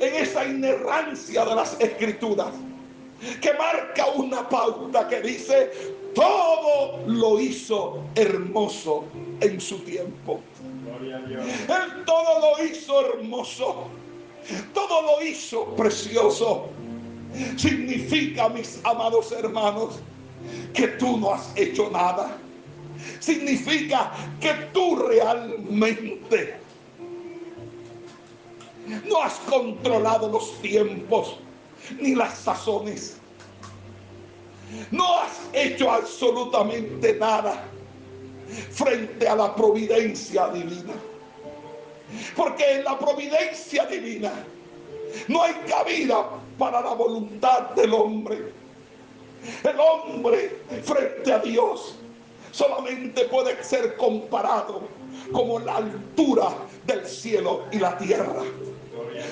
en 0.00 0.14
esa 0.14 0.44
inerrancia 0.46 1.44
de 1.44 1.54
las 1.54 1.80
escrituras. 1.80 2.48
Que 3.40 3.52
marca 3.54 4.06
una 4.14 4.48
pauta 4.48 5.08
que 5.08 5.22
dice, 5.22 5.70
todo 6.14 7.00
lo 7.06 7.40
hizo 7.40 8.02
hermoso 8.14 9.04
en 9.40 9.60
su 9.60 9.78
tiempo. 9.80 10.40
Él 11.02 12.04
todo 12.04 12.40
lo 12.40 12.64
hizo 12.64 13.06
hermoso. 13.06 13.84
Todo 14.74 15.02
lo 15.02 15.22
hizo 15.22 15.64
precioso. 15.76 16.68
Significa, 17.56 18.48
mis 18.48 18.80
amados 18.84 19.32
hermanos, 19.32 19.98
que 20.72 20.88
tú 20.88 21.16
no 21.16 21.34
has 21.34 21.52
hecho 21.56 21.90
nada. 21.90 22.36
Significa 23.20 24.12
que 24.40 24.52
tú 24.72 24.96
realmente 24.96 26.56
no 29.08 29.22
has 29.22 29.34
controlado 29.40 30.30
los 30.30 30.52
tiempos 30.62 31.38
ni 32.00 32.14
las 32.14 32.38
sazones. 32.38 33.18
No 34.90 35.20
has 35.20 35.40
hecho 35.52 35.90
absolutamente 35.90 37.14
nada 37.14 37.64
frente 38.70 39.28
a 39.28 39.36
la 39.36 39.54
providencia 39.54 40.48
divina. 40.48 40.94
Porque 42.34 42.72
en 42.72 42.84
la 42.84 42.98
providencia 42.98 43.86
divina 43.86 44.32
no 45.28 45.42
hay 45.42 45.54
cabida 45.68 46.28
para 46.58 46.80
la 46.80 46.94
voluntad 46.94 47.70
del 47.70 47.92
hombre. 47.92 48.52
El 49.62 49.78
hombre 49.78 50.60
frente 50.82 51.32
a 51.32 51.38
Dios 51.38 51.96
solamente 52.52 53.24
puede 53.26 53.62
ser 53.62 53.96
comparado 53.96 54.82
como 55.32 55.58
la 55.58 55.76
altura 55.76 56.48
del 56.86 57.06
cielo 57.06 57.64
y 57.70 57.78
la 57.78 57.96
tierra. 57.98 58.42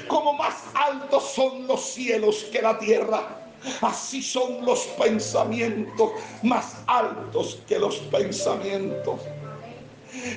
Como 0.09 0.35
más 0.35 0.65
altos 0.75 1.33
son 1.33 1.67
los 1.67 1.85
cielos 1.93 2.47
que 2.53 2.63
la 2.63 2.79
tierra 2.79 3.45
Así 3.81 4.23
son 4.23 4.65
los 4.65 4.81
pensamientos 4.99 6.13
más 6.43 6.77
altos 6.87 7.59
que 7.67 7.79
los 7.79 7.97
pensamientos. 7.97 9.21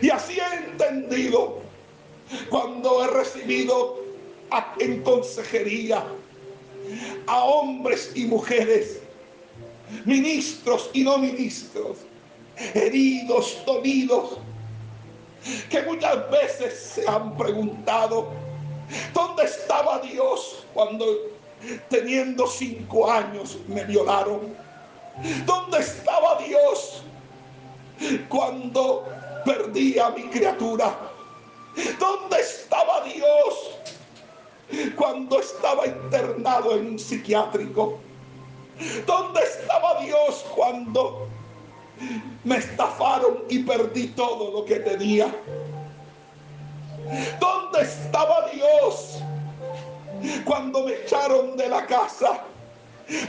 Y 0.02 0.10
así 0.10 0.40
he 0.40 0.56
entendido 0.70 1.60
cuando 2.50 3.04
he 3.04 3.08
recibido 3.08 4.02
en 4.80 5.04
consejería 5.04 6.06
a 7.28 7.44
hombres 7.44 8.12
y 8.16 8.26
mujeres, 8.26 9.02
ministros 10.06 10.90
y 10.94 11.04
no 11.04 11.18
ministros, 11.18 11.98
heridos, 12.74 13.58
dolidos, 13.66 14.38
que 15.70 15.82
muchas 15.82 16.32
veces 16.32 16.92
se 16.96 17.08
han 17.08 17.36
preguntado, 17.38 18.30
¿dónde 19.14 19.44
estaba 19.44 20.00
Dios 20.00 20.66
cuando 20.74 21.06
teniendo 21.90 22.48
cinco 22.48 23.10
años, 23.10 23.58
me 23.68 23.84
violaron. 23.86 24.56
¿Dónde 25.46 25.80
estaba 25.80 26.40
Dios 26.44 27.04
cuando 28.30 29.06
perdí 29.46 29.98
a 29.98 30.10
mi 30.12 30.24
criatura? 30.24 30.96
¿Dónde 32.00 32.40
estaba 32.40 33.04
Dios 33.04 33.80
cuando 34.96 35.40
estaba 35.40 35.88
internado 35.88 36.76
en 36.76 36.88
un 36.88 37.00
psiquiátrico? 37.00 38.00
¿Dónde 39.08 39.42
estaba 39.42 40.00
Dios 40.02 40.46
cuando 40.56 41.28
me 42.44 42.58
estafaron 42.58 43.44
y 43.50 43.60
perdí 43.60 44.08
todo 44.10 44.52
lo 44.52 44.66
que 44.66 44.76
tenía? 44.76 45.34
¿Dónde 47.40 47.58
¿Dónde 47.78 47.92
estaba 47.92 48.50
Dios 48.52 49.20
cuando 50.46 50.84
me 50.84 50.94
echaron 50.94 51.56
de 51.58 51.70
la 51.70 51.86
casa? 51.86 52.42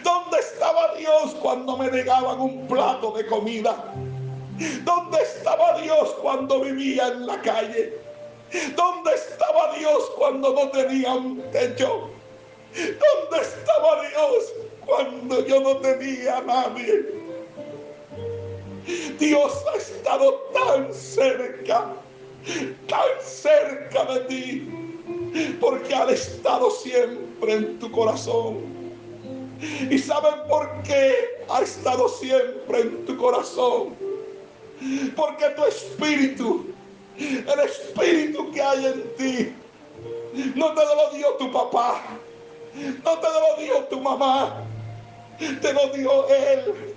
¿Dónde 0.02 0.38
estaba 0.38 0.94
Dios 0.94 1.34
cuando 1.42 1.76
me 1.76 1.90
negaban 1.90 2.40
un 2.40 2.66
plato 2.66 3.10
de 3.12 3.26
comida? 3.26 3.92
¿Dónde 4.84 5.18
estaba 5.20 5.78
Dios 5.80 6.16
cuando 6.22 6.60
vivía 6.60 7.08
en 7.08 7.26
la 7.26 7.42
calle? 7.42 7.98
¿Dónde 8.74 9.14
estaba 9.14 9.74
Dios 9.76 10.10
cuando 10.16 10.54
no 10.54 10.70
tenía 10.70 11.12
un 11.12 11.42
techo? 11.50 12.08
¿Dónde 12.74 13.42
estaba 13.42 14.08
Dios 14.08 14.54
cuando 14.86 15.46
yo 15.46 15.60
no 15.60 15.76
tenía 15.78 16.38
a 16.38 16.40
nadie? 16.40 17.04
Dios 19.18 19.64
ha 19.74 19.76
estado 19.76 20.32
tan 20.54 20.94
cerca, 20.94 21.92
tan 22.87 23.08
cerca 23.22 24.04
de 24.04 24.20
ti, 24.20 24.68
porque 25.61 25.94
ha 25.94 26.11
estado 26.11 26.70
siempre 26.70 27.52
en 27.52 27.78
tu 27.78 27.90
corazón. 27.90 28.78
¿Y 29.90 29.98
saben 29.98 30.34
por 30.48 30.82
qué 30.82 31.44
ha 31.48 31.62
estado 31.62 32.08
siempre 32.08 32.80
en 32.80 33.04
tu 33.06 33.16
corazón? 33.16 33.94
Porque 35.16 35.48
tu 35.50 35.64
espíritu, 35.64 36.66
el 37.18 37.61
espíritu 37.64 38.52
que 38.52 38.62
hay 38.62 38.87
en 38.87 39.16
ti, 39.16 39.52
no 40.54 40.72
te 40.74 40.84
lo 40.84 41.11
dio 41.12 41.32
tu 41.34 41.50
papá, 41.50 42.02
no 43.04 43.18
te 43.18 43.26
lo 43.26 43.62
dio 43.62 43.84
tu 43.84 44.00
mamá, 44.00 44.64
te 45.38 45.72
lo 45.72 45.88
dio 45.88 46.28
Él. 46.28 46.94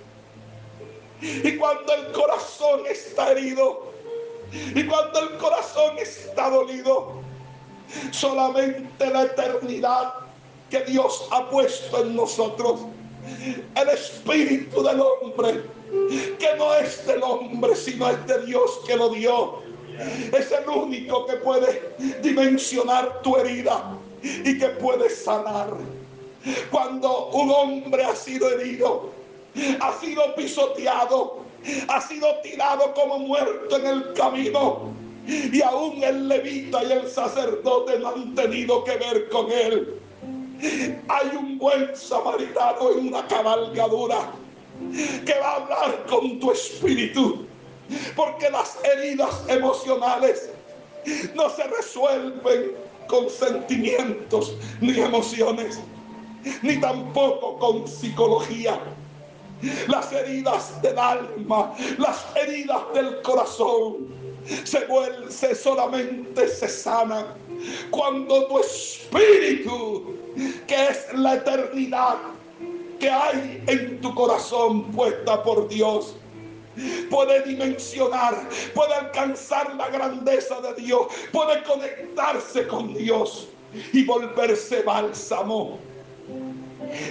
Y 1.20 1.56
cuando 1.56 1.94
el 1.94 2.12
corazón 2.12 2.82
está 2.88 3.32
herido, 3.32 3.91
y 4.52 4.86
cuando 4.86 5.20
el 5.20 5.36
corazón 5.38 5.98
está 5.98 6.50
dolido, 6.50 7.22
solamente 8.10 9.06
la 9.10 9.24
eternidad 9.24 10.14
que 10.70 10.80
Dios 10.84 11.28
ha 11.30 11.48
puesto 11.50 12.02
en 12.02 12.16
nosotros, 12.16 12.80
el 13.74 13.88
espíritu 13.88 14.82
del 14.82 15.00
hombre, 15.00 15.62
que 16.38 16.56
no 16.56 16.74
es 16.74 17.06
del 17.06 17.22
hombre, 17.22 17.76
sino 17.76 18.08
es 18.10 18.26
de 18.26 18.46
Dios 18.46 18.80
que 18.86 18.96
lo 18.96 19.10
dio. 19.10 19.62
Es 20.32 20.50
el 20.50 20.68
único 20.68 21.26
que 21.26 21.34
puede 21.34 21.94
dimensionar 22.22 23.20
tu 23.22 23.36
herida 23.36 23.98
y 24.22 24.58
que 24.58 24.68
puede 24.68 25.10
sanar. 25.10 25.74
Cuando 26.70 27.28
un 27.28 27.50
hombre 27.50 28.02
ha 28.02 28.16
sido 28.16 28.48
herido, 28.48 29.10
ha 29.80 29.92
sido 30.00 30.34
pisoteado, 30.34 31.41
ha 31.88 32.00
sido 32.00 32.26
tirado 32.42 32.92
como 32.94 33.18
muerto 33.20 33.76
en 33.76 33.86
el 33.86 34.12
camino. 34.14 34.92
Y 35.26 35.62
aún 35.62 36.02
el 36.02 36.28
levita 36.28 36.82
y 36.82 36.92
el 36.92 37.08
sacerdote 37.08 37.98
no 38.00 38.08
han 38.08 38.34
tenido 38.34 38.82
que 38.84 38.96
ver 38.96 39.28
con 39.28 39.50
él. 39.52 40.00
Hay 41.08 41.36
un 41.36 41.58
buen 41.58 41.94
samaritano 41.94 42.90
en 42.92 43.08
una 43.08 43.26
cabalgadura 43.28 44.32
que 45.24 45.34
va 45.38 45.52
a 45.52 45.56
hablar 45.56 46.06
con 46.08 46.40
tu 46.40 46.50
espíritu. 46.50 47.46
Porque 48.16 48.50
las 48.50 48.78
heridas 48.84 49.44
emocionales 49.48 50.50
no 51.34 51.50
se 51.50 51.64
resuelven 51.64 52.72
con 53.06 53.28
sentimientos 53.28 54.56
ni 54.80 54.98
emociones, 54.98 55.80
ni 56.62 56.80
tampoco 56.80 57.58
con 57.58 57.86
psicología. 57.86 58.78
Las 59.88 60.12
heridas 60.12 60.80
del 60.82 60.98
alma, 60.98 61.72
las 61.98 62.24
heridas 62.36 62.82
del 62.94 63.22
corazón, 63.22 64.08
se 64.64 64.84
vuelven, 64.86 65.30
solamente 65.54 66.48
se 66.48 66.68
sanan 66.68 67.26
cuando 67.90 68.46
tu 68.48 68.58
espíritu, 68.58 70.16
que 70.66 70.88
es 70.88 71.12
la 71.14 71.34
eternidad 71.34 72.16
que 72.98 73.10
hay 73.10 73.62
en 73.66 74.00
tu 74.00 74.14
corazón 74.14 74.84
puesta 74.92 75.42
por 75.42 75.68
Dios, 75.68 76.16
puede 77.10 77.42
dimensionar, 77.42 78.48
puede 78.74 78.94
alcanzar 78.94 79.74
la 79.76 79.88
grandeza 79.90 80.60
de 80.60 80.74
Dios, 80.82 81.06
puede 81.32 81.62
conectarse 81.64 82.66
con 82.66 82.94
Dios 82.94 83.48
y 83.92 84.04
volverse 84.04 84.82
bálsamo. 84.82 85.78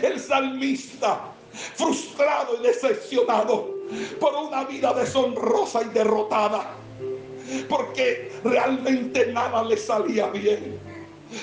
El 0.01 0.19
salmista, 0.19 1.30
frustrado 1.53 2.57
y 2.59 2.63
decepcionado 2.63 3.75
por 4.19 4.33
una 4.35 4.63
vida 4.63 4.93
deshonrosa 4.93 5.83
y 5.83 5.89
derrotada, 5.89 6.73
porque 7.69 8.31
realmente 8.43 9.27
nada 9.27 9.63
le 9.63 9.77
salía 9.77 10.27
bien 10.27 10.79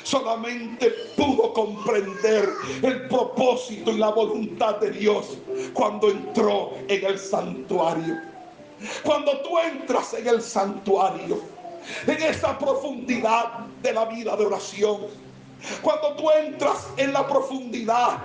solamente 0.02 0.90
pudo 1.16 1.52
comprender 1.52 2.48
el 2.82 3.08
propósito 3.08 3.90
y 3.90 3.98
la 3.98 4.10
voluntad 4.10 4.76
de 4.76 4.90
Dios 4.90 5.38
cuando 5.72 6.10
entró 6.10 6.72
en 6.88 7.04
el 7.04 7.18
santuario. 7.18 8.20
Cuando 9.02 9.40
tú 9.40 9.58
entras 9.58 10.14
en 10.14 10.28
el 10.28 10.40
santuario, 10.40 11.40
en 12.06 12.22
esa 12.22 12.56
profundidad 12.58 13.66
de 13.82 13.92
la 13.92 14.04
vida 14.04 14.36
de 14.36 14.46
oración, 14.46 15.00
cuando 15.82 16.14
tú 16.14 16.30
entras 16.30 16.86
en 16.96 17.12
la 17.12 17.26
profundidad 17.26 18.18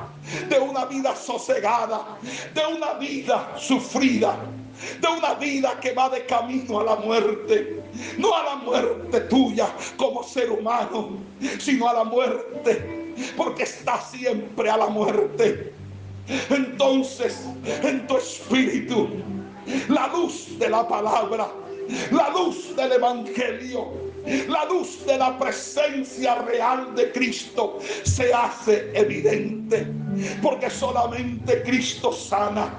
de 0.49 0.59
una 0.59 0.85
vida 0.85 1.15
sosegada, 1.15 2.17
de 2.53 2.75
una 2.75 2.93
vida 2.93 3.53
sufrida, 3.57 4.37
de 4.99 5.07
una 5.07 5.33
vida 5.35 5.79
que 5.79 5.93
va 5.93 6.09
de 6.09 6.25
camino 6.25 6.79
a 6.79 6.83
la 6.83 6.95
muerte, 6.97 7.83
no 8.17 8.35
a 8.35 8.43
la 8.43 8.55
muerte 8.55 9.21
tuya 9.21 9.67
como 9.97 10.23
ser 10.23 10.51
humano, 10.51 11.17
sino 11.59 11.87
a 11.87 11.93
la 11.93 12.03
muerte, 12.03 13.13
porque 13.37 13.63
está 13.63 14.01
siempre 14.01 14.69
a 14.69 14.77
la 14.77 14.87
muerte. 14.87 15.73
Entonces, 16.49 17.45
en 17.83 18.07
tu 18.07 18.17
espíritu, 18.17 19.09
la 19.89 20.07
luz 20.07 20.57
de 20.57 20.69
la 20.69 20.87
palabra, 20.87 21.49
la 22.11 22.29
luz 22.29 22.75
del 22.75 22.93
Evangelio, 22.93 23.91
la 24.47 24.65
luz 24.65 25.05
de 25.05 25.17
la 25.17 25.37
presencia 25.37 26.35
real 26.35 26.95
de 26.95 27.11
Cristo 27.11 27.79
se 28.03 28.33
hace 28.33 28.91
evidente, 28.93 29.87
porque 30.41 30.69
solamente 30.69 31.61
Cristo 31.63 32.11
sana 32.13 32.73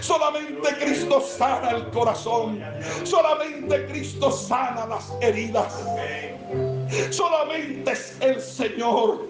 Solamente 0.00 0.74
Cristo 0.80 1.20
sana 1.20 1.70
el 1.70 1.90
corazón. 1.90 2.60
Solamente 3.04 3.86
Cristo 3.86 4.30
sana 4.30 4.86
las 4.86 5.12
heridas. 5.20 5.72
Solamente 7.10 7.92
es 7.92 8.16
el 8.20 8.40
Señor 8.40 9.28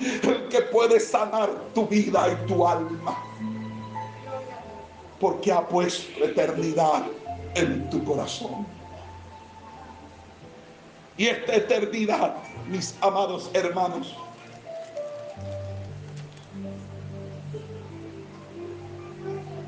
el 0.00 0.48
que 0.48 0.62
puede 0.62 1.00
sanar 1.00 1.50
tu 1.74 1.86
vida 1.86 2.28
y 2.28 2.46
tu 2.46 2.66
alma. 2.66 3.16
Porque 5.20 5.52
ha 5.52 5.66
puesto 5.66 6.24
eternidad 6.24 7.02
en 7.56 7.88
tu 7.90 8.04
corazón. 8.04 8.66
Y 11.16 11.26
esta 11.26 11.56
eternidad, 11.56 12.36
mis 12.68 12.94
amados 13.00 13.50
hermanos, 13.54 14.14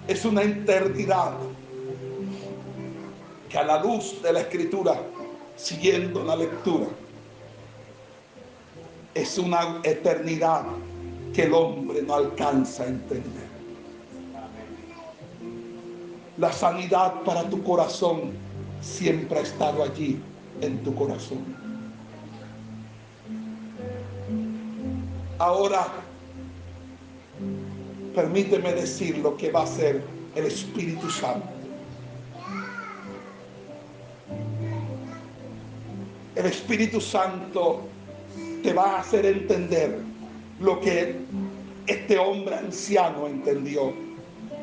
es 0.06 0.24
una 0.24 0.42
eternidad 0.42 1.32
que 3.48 3.58
a 3.58 3.64
la 3.64 3.82
luz 3.82 4.20
de 4.22 4.32
la 4.34 4.40
escritura, 4.40 5.00
siguiendo 5.56 6.22
la 6.22 6.36
lectura, 6.36 6.86
es 9.14 9.38
una 9.38 9.80
eternidad 9.82 10.64
que 11.32 11.44
el 11.44 11.54
hombre 11.54 12.02
no 12.02 12.14
alcanza 12.14 12.82
a 12.82 12.86
entender. 12.88 13.47
La 16.38 16.52
sanidad 16.52 17.22
para 17.24 17.42
tu 17.50 17.60
corazón 17.64 18.30
siempre 18.80 19.40
ha 19.40 19.42
estado 19.42 19.82
allí 19.82 20.20
en 20.60 20.78
tu 20.84 20.94
corazón. 20.94 21.38
Ahora 25.38 25.88
permíteme 28.14 28.72
decir 28.72 29.18
lo 29.18 29.36
que 29.36 29.50
va 29.50 29.60
a 29.60 29.64
hacer 29.64 30.04
el 30.36 30.46
Espíritu 30.46 31.10
Santo. 31.10 31.48
El 36.36 36.46
Espíritu 36.46 37.00
Santo 37.00 37.80
te 38.62 38.72
va 38.72 38.96
a 38.96 39.00
hacer 39.00 39.26
entender 39.26 39.98
lo 40.60 40.78
que 40.80 41.16
este 41.88 42.16
hombre 42.16 42.54
anciano 42.54 43.26
entendió 43.26 43.92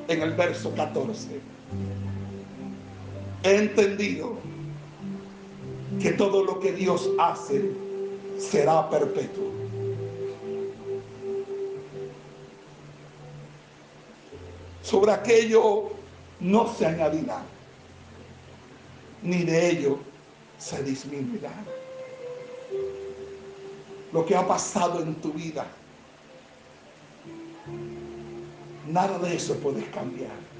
en 0.07 0.21
el 0.21 0.33
verso 0.35 0.73
14. 0.73 1.54
He 3.45 3.55
entendido 3.57 4.37
que 6.01 6.11
todo 6.13 6.43
lo 6.43 6.59
que 6.59 6.73
Dios 6.73 7.09
hace 7.19 7.71
será 8.37 8.89
perpetuo. 8.89 9.55
sobre 14.85 15.11
aquello 15.11 15.89
no 16.39 16.71
se 16.71 16.85
añadirá, 16.85 17.41
ni 19.23 19.43
de 19.43 19.71
ello 19.71 19.97
se 20.59 20.83
disminuirá. 20.83 21.51
lo 24.13 24.25
que 24.25 24.33
ha 24.33 24.47
pasado 24.47 25.01
en 25.01 25.13
tu 25.15 25.33
vida, 25.33 25.65
nada 28.87 29.19
de 29.19 29.35
eso 29.35 29.55
puedes 29.55 29.83
cambiar. 29.89 30.54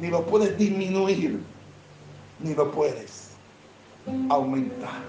Ni 0.00 0.08
lo 0.08 0.24
puedes 0.26 0.56
disminuir, 0.58 1.40
ni 2.40 2.54
lo 2.54 2.70
puedes 2.70 3.30
aumentar. 4.28 5.02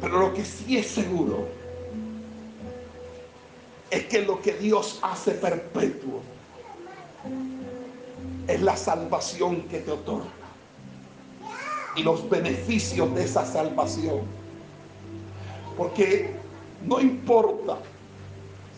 Pero 0.00 0.18
lo 0.20 0.34
que 0.34 0.44
sí 0.44 0.76
es 0.76 0.88
seguro 0.88 1.48
es 3.90 4.04
que 4.06 4.22
lo 4.22 4.40
que 4.40 4.52
Dios 4.52 4.98
hace 5.02 5.32
perpetuo 5.32 6.20
es 8.46 8.60
la 8.60 8.76
salvación 8.76 9.62
que 9.62 9.80
te 9.80 9.90
otorga 9.90 10.26
y 11.96 12.02
los 12.02 12.28
beneficios 12.28 13.12
de 13.14 13.24
esa 13.24 13.44
salvación. 13.44 14.20
Porque 15.76 16.30
no 16.84 17.00
importa 17.00 17.78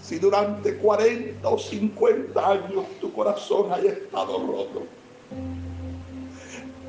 si 0.09 0.19
durante 0.19 0.75
40 0.77 1.47
o 1.47 1.59
50 1.59 2.51
años 2.51 2.87
tu 2.99 3.13
corazón 3.13 3.71
haya 3.73 3.93
estado 3.93 4.39
roto. 4.39 4.83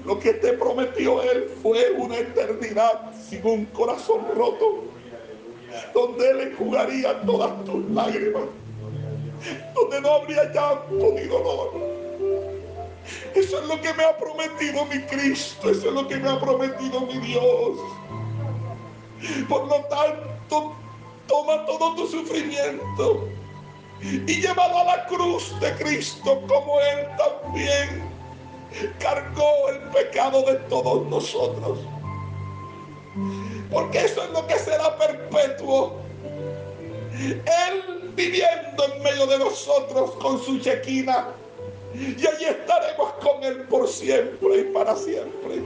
Lo 0.05 0.17
que 0.17 0.33
te 0.33 0.53
prometió 0.53 1.21
Él 1.21 1.51
fue 1.61 1.91
una 1.97 2.17
eternidad 2.17 3.11
sin 3.13 3.45
un 3.45 3.65
corazón 3.65 4.21
roto, 4.35 4.85
donde 5.93 6.29
Él 6.29 6.39
enjugaría 6.51 7.21
todas 7.23 7.65
tus 7.65 7.89
lágrimas, 7.91 8.43
donde 9.75 10.01
no 10.01 10.13
habría 10.13 10.45
llanto 10.53 11.13
ni 11.13 11.23
dolor 11.23 11.89
eso 13.35 13.59
es 13.59 13.67
lo 13.67 13.81
que 13.81 13.93
me 13.93 14.03
ha 14.03 14.17
prometido 14.17 14.85
mi 14.85 15.01
Cristo. 15.01 15.69
Eso 15.69 15.87
es 15.89 15.93
lo 15.93 16.07
que 16.07 16.17
me 16.17 16.29
ha 16.29 16.39
prometido 16.39 17.01
mi 17.01 17.17
Dios. 17.19 17.79
Por 19.47 19.67
lo 19.67 19.83
tanto, 19.85 20.75
toma 21.29 21.65
todo 21.65 21.95
tu 21.95 22.07
sufrimiento 22.07 23.29
y 24.01 24.41
llévalo 24.41 24.79
a 24.79 24.83
la 24.83 25.05
cruz 25.05 25.57
de 25.61 25.71
Cristo 25.75 26.41
como 26.47 26.81
Él 26.81 27.07
también 27.17 28.03
cargó 28.99 29.69
el 29.69 29.79
pecado 29.89 30.41
de 30.43 30.55
todos 30.67 31.07
nosotros. 31.07 31.79
Porque 33.71 34.05
eso 34.05 34.23
es 34.23 34.29
lo 34.31 34.45
que 34.47 34.57
será 34.57 34.97
perpetuo. 34.97 35.99
Él 37.13 38.11
viviendo 38.15 38.85
en 38.85 39.03
medio 39.03 39.27
de 39.27 39.39
nosotros 39.39 40.11
con 40.21 40.43
su 40.43 40.59
chequina 40.59 41.27
y 41.93 42.25
allí 42.25 42.45
estaremos 42.45 43.13
con 43.21 43.43
Él 43.43 43.63
por 43.63 43.87
siempre 43.87 44.59
y 44.59 44.63
para 44.73 44.95
siempre. 44.95 45.61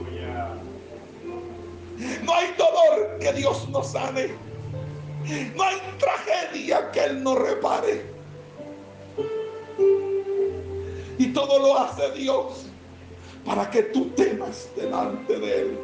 No 2.22 2.34
hay 2.34 2.52
dolor 2.58 3.18
que 3.20 3.32
Dios 3.32 3.68
no 3.68 3.82
sane. 3.82 4.53
No 5.56 5.62
hay 5.62 5.76
tragedia 5.98 6.90
que 6.92 7.04
Él 7.04 7.22
no 7.22 7.34
repare. 7.34 8.02
Y 11.18 11.26
todo 11.28 11.58
lo 11.58 11.78
hace 11.78 12.10
Dios 12.12 12.66
para 13.44 13.70
que 13.70 13.84
tú 13.84 14.10
temas 14.10 14.68
delante 14.76 15.38
de 15.38 15.60
Él. 15.60 15.78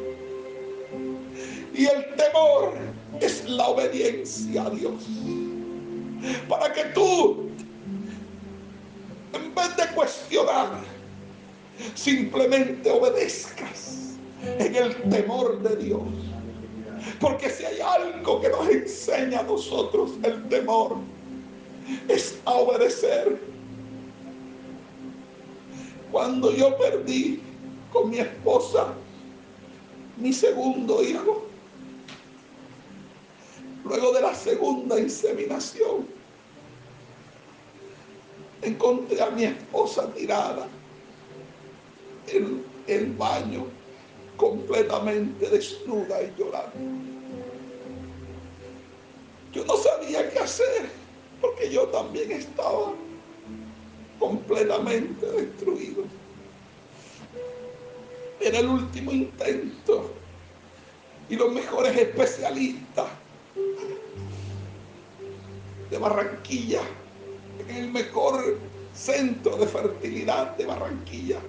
Y 1.73 1.85
el 1.85 2.15
temor 2.15 2.73
es 3.19 3.49
la 3.49 3.67
obediencia 3.67 4.63
a 4.63 4.69
Dios. 4.69 5.07
Para 6.47 6.71
que 6.71 6.83
tú 6.93 7.49
en 9.33 9.55
vez 9.55 9.75
de 9.77 9.95
cuestionar, 9.95 10.69
simplemente 11.95 12.89
obedezcas 12.89 14.15
en 14.59 14.75
el 14.75 14.95
temor 15.09 15.61
de 15.61 15.75
Dios. 15.83 16.30
Porque 17.19 17.49
si 17.49 17.65
hay 17.65 17.79
algo 17.79 18.41
que 18.41 18.49
nos 18.49 18.67
enseña 18.69 19.39
a 19.39 19.43
nosotros 19.43 20.11
el 20.23 20.47
temor, 20.49 20.97
es 22.07 22.39
a 22.45 22.53
obedecer. 22.53 23.39
Cuando 26.11 26.51
yo 26.51 26.77
perdí 26.77 27.41
con 27.91 28.09
mi 28.09 28.19
esposa 28.19 28.93
mi 30.17 30.31
segundo 30.33 31.01
hijo, 31.01 31.47
luego 33.83 34.13
de 34.13 34.21
la 34.21 34.35
segunda 34.35 34.99
inseminación, 34.99 36.07
encontré 38.61 39.21
a 39.21 39.29
mi 39.31 39.45
esposa 39.45 40.11
tirada 40.13 40.67
en 42.27 42.63
el 42.87 43.11
baño, 43.13 43.65
completamente 44.41 45.47
desnuda 45.47 46.23
y 46.23 46.33
llorando. 46.35 46.71
Yo 49.53 49.63
no 49.65 49.77
sabía 49.77 50.27
qué 50.31 50.39
hacer, 50.39 50.89
porque 51.39 51.69
yo 51.69 51.87
también 51.89 52.31
estaba 52.31 52.91
completamente 54.17 55.27
destruido. 55.27 56.05
Era 58.39 58.57
el 58.59 58.67
último 58.67 59.11
intento 59.11 60.09
y 61.29 61.35
los 61.35 61.51
mejores 61.51 61.95
especialistas 61.95 63.09
de 65.91 65.97
Barranquilla 65.99 66.81
en 67.59 67.75
el 67.75 67.91
mejor 67.91 68.57
centro 68.95 69.55
de 69.57 69.67
fertilidad 69.67 70.57
de 70.57 70.65
Barranquilla. 70.65 71.39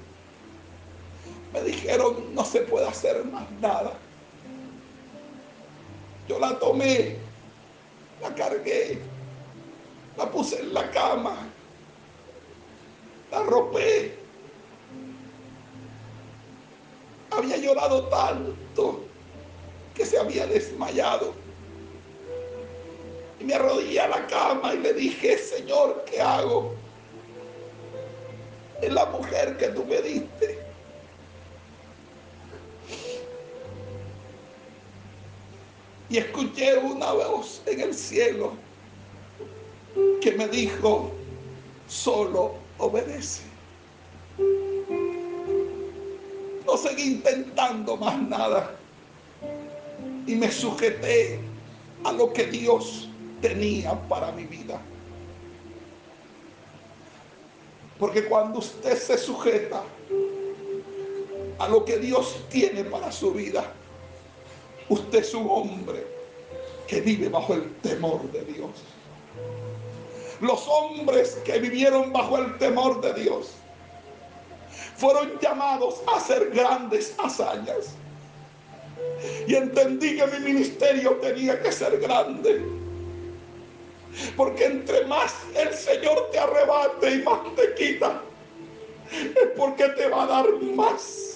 Me 1.52 1.62
dijeron, 1.62 2.34
no 2.34 2.44
se 2.44 2.60
puede 2.62 2.86
hacer 2.86 3.24
más 3.24 3.50
nada. 3.60 3.92
Yo 6.28 6.38
la 6.38 6.58
tomé, 6.58 7.16
la 8.20 8.34
cargué, 8.34 8.98
la 10.16 10.30
puse 10.30 10.60
en 10.60 10.72
la 10.72 10.90
cama, 10.90 11.36
la 13.30 13.42
ropé. 13.42 14.16
Había 17.30 17.56
llorado 17.56 18.08
tanto 18.08 19.04
que 19.94 20.06
se 20.06 20.18
había 20.18 20.46
desmayado 20.46 21.42
me 23.44 23.54
arrodillé 23.54 24.00
a 24.00 24.08
la 24.08 24.26
cama 24.26 24.74
y 24.74 24.78
le 24.78 24.92
dije, 24.94 25.36
Señor, 25.38 26.04
¿qué 26.06 26.20
hago? 26.20 26.74
Es 28.80 28.92
la 28.92 29.06
mujer 29.06 29.56
que 29.56 29.68
tú 29.68 29.84
me 29.84 30.00
diste. 30.02 30.62
Y 36.12 36.18
escuché 36.18 36.77
una 36.77 37.11
voz 37.12 37.62
en 37.64 37.81
el 37.81 37.94
cielo 37.94 38.53
que 40.20 40.33
me 40.33 40.46
dijo, 40.46 41.11
solo 41.88 42.53
obedece. 42.77 43.44
No 46.66 46.77
seguí 46.77 47.14
intentando 47.14 47.96
más 47.96 48.20
nada. 48.29 48.77
Y 50.27 50.35
me 50.35 50.53
sujeté 50.53 51.40
a 52.05 52.12
lo 52.12 52.31
que 52.35 52.44
Dios 52.44 53.09
tenía 53.40 53.98
para 54.07 54.33
mi 54.33 54.44
vida. 54.44 54.83
Porque 57.98 58.27
cuando 58.27 58.59
usted 58.59 58.98
se 58.98 59.16
sujeta 59.16 59.83
a 61.59 61.68
lo 61.70 61.87
que 61.87 61.96
Dios 61.96 62.37
tiene 62.51 62.85
para 62.85 63.11
su 63.11 63.33
vida, 63.33 63.72
usted 64.88 65.20
es 65.20 65.34
un 65.34 65.46
hombre 65.48 66.06
que 66.86 67.00
vive 67.00 67.28
bajo 67.28 67.54
el 67.54 67.72
temor 67.76 68.22
de 68.32 68.44
Dios. 68.44 68.70
Los 70.40 70.66
hombres 70.66 71.38
que 71.44 71.58
vivieron 71.58 72.12
bajo 72.12 72.38
el 72.38 72.58
temor 72.58 73.00
de 73.00 73.14
Dios 73.14 73.52
fueron 74.96 75.38
llamados 75.40 76.00
a 76.06 76.16
hacer 76.16 76.50
grandes 76.50 77.14
hazañas. 77.18 77.94
Y 79.46 79.54
entendí 79.54 80.16
que 80.16 80.26
mi 80.26 80.40
ministerio 80.40 81.12
tenía 81.16 81.60
que 81.62 81.70
ser 81.70 81.98
grande 82.00 82.83
porque 84.37 84.64
entre 84.64 85.06
más 85.06 85.35
el 85.54 85.72
Señor 85.72 86.28
te 86.30 86.38
arrebate 86.38 87.14
y 87.14 87.22
más 87.22 87.40
te 87.56 87.74
quita, 87.74 88.22
es 89.10 89.48
porque 89.56 89.88
te 89.90 90.08
va 90.08 90.24
a 90.24 90.26
dar 90.26 90.52
más. 90.74 91.31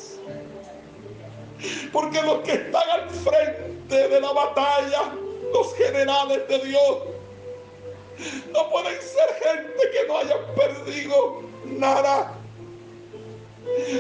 Porque 1.92 2.22
los 2.22 2.40
que 2.40 2.52
están 2.52 2.90
al 2.90 3.10
frente 3.10 4.08
de 4.08 4.20
la 4.20 4.32
batalla, 4.32 5.12
los 5.52 5.74
generales 5.74 6.46
de 6.48 6.58
Dios, 6.58 6.98
no 8.52 8.70
pueden 8.70 9.00
ser 9.00 9.28
gente 9.42 9.90
que 9.90 10.08
no 10.08 10.18
haya 10.18 10.36
perdido 10.54 11.42
nada, 11.64 12.32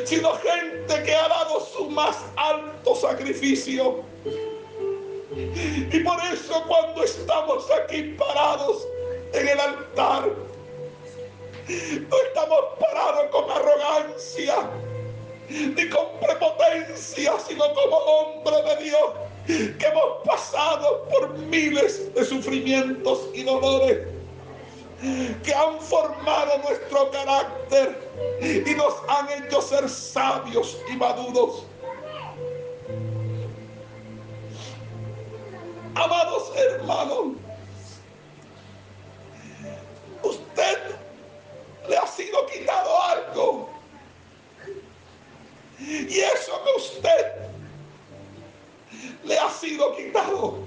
sino 0.04 0.32
gente 0.34 1.02
que 1.02 1.14
ha 1.14 1.28
dado 1.28 1.60
su 1.60 1.90
más 1.90 2.16
alto 2.36 2.94
sacrificio. 2.94 4.04
Y 5.32 6.00
por 6.00 6.18
eso 6.32 6.64
cuando 6.66 7.02
estamos 7.02 7.66
aquí 7.70 8.14
parados 8.18 8.86
en 9.32 9.48
el 9.48 9.60
altar, 9.60 10.30
no 11.68 12.16
estamos 12.28 12.60
parados 12.78 13.26
con 13.30 13.50
arrogancia, 13.50 14.70
ni 15.48 15.88
con 15.88 16.06
prepotencia, 16.20 17.32
sino 17.46 17.72
como 17.74 17.96
hombre 17.96 18.62
de 18.62 18.84
Dios, 18.84 19.10
que 19.46 19.86
hemos 19.86 20.24
pasado 20.24 21.06
por 21.10 21.36
miles 21.38 22.12
de 22.14 22.24
sufrimientos 22.24 23.28
y 23.34 23.42
dolores 23.42 24.16
que 25.44 25.54
han 25.54 25.78
formado 25.80 26.58
nuestro 26.58 27.10
carácter 27.10 28.10
y 28.40 28.74
nos 28.74 28.94
han 29.08 29.28
hecho 29.30 29.60
ser 29.60 29.88
sabios 29.88 30.78
y 30.90 30.96
maduros. 30.96 31.64
Amados 35.94 36.52
hermanos, 36.56 37.26
usted 40.22 40.78
le 41.88 41.96
ha 41.96 42.06
sido 42.06 42.46
quitado 42.46 43.02
algo. 43.02 43.75
Y 45.78 46.18
eso 46.18 46.62
que 46.64 46.80
usted 46.80 47.32
le 49.24 49.38
ha 49.38 49.50
sido 49.50 49.94
quitado 49.96 50.66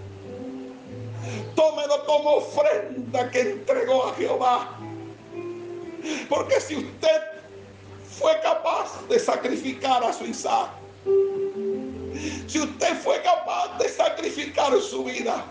tómelo 1.55 2.05
como 2.05 2.36
ofrenda 2.36 3.30
que 3.32 3.41
entregó 3.41 4.07
a 4.07 4.14
Jehová. 4.16 4.78
Porque 6.30 6.60
si 6.62 6.78
usted 6.78 7.22
fue 8.18 8.39
capaz 8.41 9.07
de 9.10 9.20
sacrificar 9.20 10.03
a 10.03 10.14
su 10.14 10.26
Isaac, 10.26 10.70
si 12.47 12.60
usted 12.60 12.95
fue 12.97 13.22
capaz 13.22 13.78
de 13.78 13.89
sacrificar 13.89 14.80
su 14.82 15.03
vida, 15.03 15.45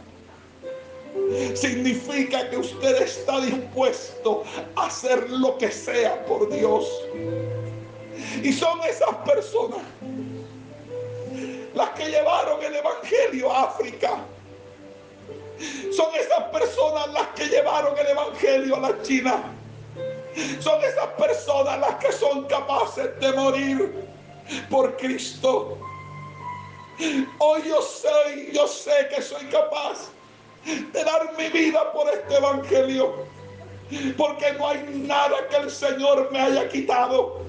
significa 1.55 2.49
que 2.51 2.57
usted 2.57 3.03
está 3.03 3.41
dispuesto 3.41 4.45
a 4.77 4.87
hacer 4.87 5.29
lo 5.31 5.57
que 5.59 5.71
sea 5.71 6.25
por 6.27 6.49
Dios. 6.51 6.87
Y 8.43 8.53
son 8.53 8.81
esas 8.83 9.15
personas 9.25 9.81
las 11.75 11.91
que 11.91 12.07
llevaron 12.07 12.63
el 12.63 12.77
Evangelio 12.77 13.53
a 13.53 13.65
África 13.65 14.19
son 15.93 16.15
esas 16.15 16.45
personas 16.51 17.09
las 17.13 17.27
que 17.29 17.47
llevaron 17.47 17.99
el 17.99 18.07
Evangelio 18.07 18.77
a 18.77 18.81
la 18.81 19.03
China. 19.03 19.43
Son 20.61 20.83
esas 20.85 21.07
personas 21.19 21.81
las 21.81 21.95
que 21.97 22.13
son 22.13 22.45
capaces 22.45 23.19
de 23.19 23.33
morir 23.33 24.05
por 24.71 24.97
Cristo. 24.97 25.79
Hoy 27.39 27.63
yo 27.67 27.83
sé, 27.83 28.51
yo 28.53 28.69
sé 28.69 29.09
que 29.15 29.21
soy 29.21 29.47
capaz 29.47 30.11
de 30.65 31.05
dar 31.05 31.33
mi 31.37 31.49
vida 31.49 31.93
por 31.93 32.09
este 32.09 32.37
Evangelio. 32.37 33.27
Porque 34.17 34.53
no 34.53 34.69
hay 34.69 34.85
nada 35.07 35.49
que 35.49 35.57
el 35.57 35.71
Señor 35.71 36.31
me 36.31 36.41
haya 36.41 36.69
quitado 36.69 37.41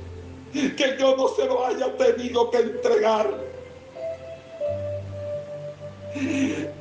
que 0.54 0.98
yo 1.00 1.16
no 1.16 1.28
se 1.30 1.46
lo 1.46 1.66
haya 1.66 1.96
tenido 1.98 2.50
que 2.50 2.58
entregar. 2.58 3.30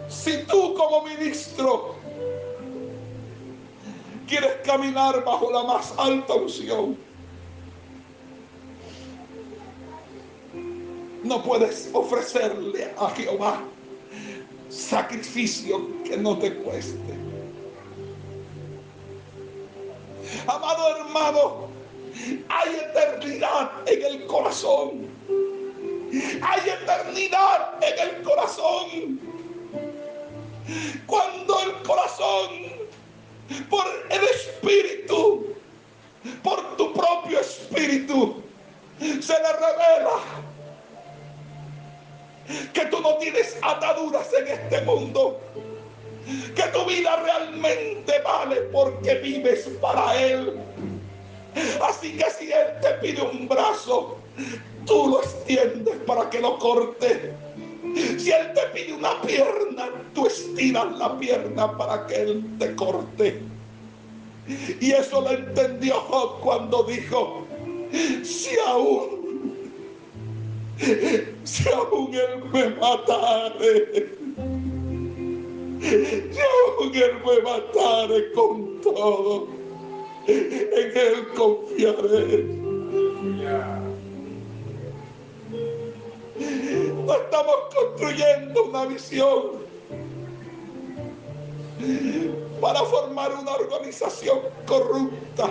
Si 0.09 0.39
tú 0.45 0.75
como 0.75 1.05
ministro 1.05 1.95
quieres 4.27 4.57
caminar 4.65 5.25
bajo 5.25 5.51
la 5.53 5.63
más 5.65 5.93
alta 5.99 6.35
unción, 6.35 6.97
no 11.25 11.43
puedes 11.43 11.91
ofrecerle 11.93 12.93
a 12.99 13.11
Jehová 13.11 13.63
sacrificio 14.69 15.89
que 16.05 16.17
no 16.17 16.39
te 16.39 16.55
cueste. 16.57 17.15
Amado 20.47 20.97
hermano, 20.97 21.68
hay 22.49 22.77
eternidad 22.77 23.71
en 23.87 24.03
el 24.05 24.27
corazón. 24.27 25.09
Hay 26.43 26.71
eternidad 26.71 27.75
en 27.83 28.09
el 28.09 28.23
corazón. 28.23 29.21
Cuando 31.07 31.61
el 31.61 31.83
corazón, 31.83 32.51
por 33.71 33.85
el 34.11 34.23
espíritu, 34.25 35.55
por 36.43 36.77
tu 36.77 36.93
propio 36.93 37.41
espíritu, 37.41 38.43
se 38.99 39.33
le 39.33 39.53
revela 39.53 40.19
que 42.73 42.87
tú 42.87 43.01
no 43.01 43.17
tienes 43.17 43.57
ataduras 43.63 44.29
en 44.35 44.49
este 44.49 44.81
mundo, 44.83 45.41
que 46.55 46.63
tu 46.65 46.85
vida 46.85 47.17
realmente 47.17 48.21
vale 48.21 48.57
porque 48.73 49.15
vives 49.17 49.69
para 49.81 50.21
Él. 50.21 50.59
Así 51.83 52.17
que 52.17 52.31
si 52.31 52.53
Él 52.53 52.69
te 52.81 52.91
pide 53.01 53.23
un 53.23 53.49
brazo, 53.49 54.19
tú 54.87 55.09
lo 55.09 55.23
extiendes 55.23 55.97
para 56.07 56.29
que 56.31 56.41
lo 56.41 56.59
corte. 56.59 57.33
Si 58.19 58.31
Él 58.31 58.53
te 58.55 58.63
pide 58.75 58.95
una 58.95 59.21
pierna, 59.23 59.89
tú 60.15 60.27
estiras 60.27 60.97
la 60.99 61.19
pierna 61.19 61.77
para 61.77 62.07
que 62.07 62.15
Él 62.15 62.45
te 62.59 62.75
corte. 62.75 63.41
Y 64.81 64.93
eso 64.93 65.21
lo 65.21 65.31
entendió 65.31 65.95
Job 66.01 66.41
cuando 66.41 66.85
dijo, 66.85 67.47
si 68.23 68.57
aún, 68.67 69.69
si 71.45 71.69
aún 71.69 72.15
Él 72.15 72.45
me 72.53 72.71
matare, 72.71 74.09
si 75.81 76.41
aún 76.41 76.95
Él 76.95 77.13
me 77.27 77.43
matare 77.43 78.33
con 78.33 78.81
todo, 78.81 79.58
en 80.29 80.93
Él 80.97 81.29
confiaré. 81.35 82.45
No 87.07 87.15
estamos 87.15 87.57
construyendo 87.75 88.65
una 88.65 88.85
visión 88.87 89.69
para 92.61 92.81
formar 92.85 93.33
una 93.41 93.53
organización 93.53 94.41
corrupta 94.67 95.51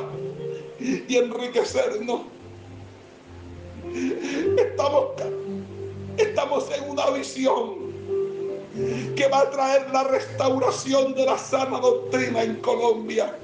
y 0.80 1.16
enriquecernos. 1.16 2.22
Estamos, 4.58 5.08
estamos 6.18 6.70
en 6.78 6.90
una 6.90 7.10
visión 7.10 7.88
que 9.16 9.28
va 9.28 9.40
a 9.40 9.50
traer 9.50 9.90
la 9.92 10.04
restauración 10.04 11.16
de 11.16 11.26
la 11.26 11.38
sana 11.38 11.80
doctrina 11.80 12.44
en 12.44 12.58
Colombia. 12.58 13.36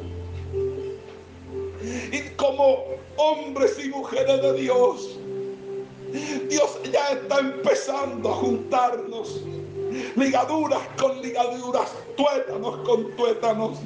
Y 2.14 2.22
como 2.36 2.86
hombres 3.18 3.84
y 3.84 3.90
mujeres 3.90 4.40
de 4.40 4.54
Dios, 4.54 5.18
Dios 6.48 6.80
ya 6.92 7.08
está 7.10 7.40
empezando 7.40 8.30
a 8.30 8.34
juntarnos. 8.34 9.42
Ligaduras 10.16 10.82
con 11.00 11.20
ligaduras, 11.24 11.92
tuétanos 12.16 12.88
con 12.88 13.16
tuétanos. 13.16 13.80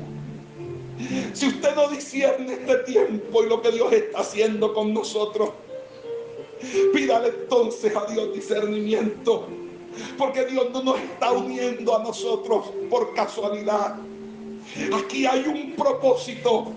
Si 1.31 1.47
usted 1.47 1.73
no 1.73 1.87
discierne 1.87 2.51
este 2.51 2.75
tiempo 2.79 3.45
y 3.45 3.47
lo 3.47 3.61
que 3.61 3.71
Dios 3.71 3.93
está 3.93 4.19
haciendo 4.19 4.73
con 4.73 4.93
nosotros, 4.93 5.51
pídale 6.93 7.29
entonces 7.29 7.95
a 7.95 8.11
Dios 8.11 8.33
discernimiento. 8.33 9.47
Porque 10.17 10.45
Dios 10.47 10.67
no 10.73 10.83
nos 10.83 10.99
está 10.99 11.31
uniendo 11.31 11.95
a 11.95 12.03
nosotros 12.03 12.65
por 12.89 13.13
casualidad. 13.13 13.95
Aquí 14.93 15.25
hay 15.25 15.47
un 15.47 15.77
propósito 15.77 16.73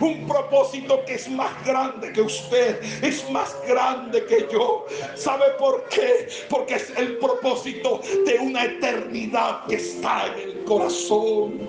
un 0.00 0.26
propósito 0.26 1.04
que 1.04 1.14
es 1.14 1.28
más 1.30 1.52
grande 1.64 2.12
que 2.12 2.22
usted, 2.22 2.82
es 3.02 3.28
más 3.30 3.56
grande 3.66 4.24
que 4.26 4.46
yo. 4.52 4.86
¿Sabe 5.14 5.46
por 5.58 5.88
qué? 5.88 6.28
Porque 6.48 6.74
es 6.74 6.92
el 6.96 7.18
propósito 7.18 8.00
de 8.26 8.38
una 8.38 8.64
eternidad 8.64 9.66
que 9.66 9.76
está 9.76 10.26
en 10.26 10.50
el 10.50 10.64
corazón. 10.64 11.68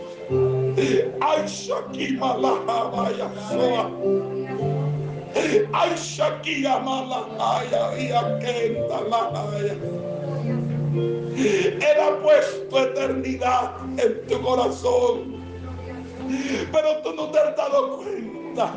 Ay, 1.22 1.48
Shakima 1.48 2.38
Ay, 5.74 5.96
Shakia 5.96 6.80
Malahaya 6.80 8.00
y 8.00 8.12
Akenda. 8.12 9.00
Él 11.36 11.98
ha 12.00 12.22
puesto 12.22 12.80
eternidad 12.80 13.76
en 13.98 14.28
tu 14.28 14.42
corazón. 14.42 15.43
Pero 16.72 16.98
tú 17.04 17.14
no 17.14 17.30
te 17.32 17.40
has 17.40 17.56
dado 17.56 17.98
cuenta. 17.98 18.74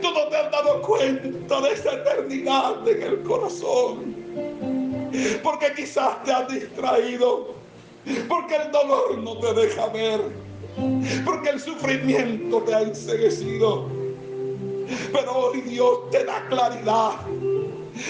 Tú 0.00 0.10
no 0.10 0.28
te 0.28 0.36
has 0.36 0.50
dado 0.50 0.82
cuenta 0.82 1.60
de 1.60 1.70
esa 1.70 1.92
eternidad 1.92 2.88
en 2.88 3.02
el 3.02 3.22
corazón. 3.22 4.16
Porque 5.42 5.72
quizás 5.74 6.22
te 6.24 6.32
has 6.32 6.48
distraído. 6.48 7.54
Porque 8.28 8.56
el 8.56 8.72
dolor 8.72 9.18
no 9.18 9.38
te 9.38 9.52
deja 9.54 9.86
ver. 9.88 10.20
Porque 11.24 11.50
el 11.50 11.60
sufrimiento 11.60 12.62
te 12.62 12.74
ha 12.74 12.82
enseguecido. 12.82 13.88
Pero 15.12 15.32
hoy 15.32 15.60
Dios 15.62 16.10
te 16.10 16.24
da 16.24 16.46
claridad. 16.48 17.12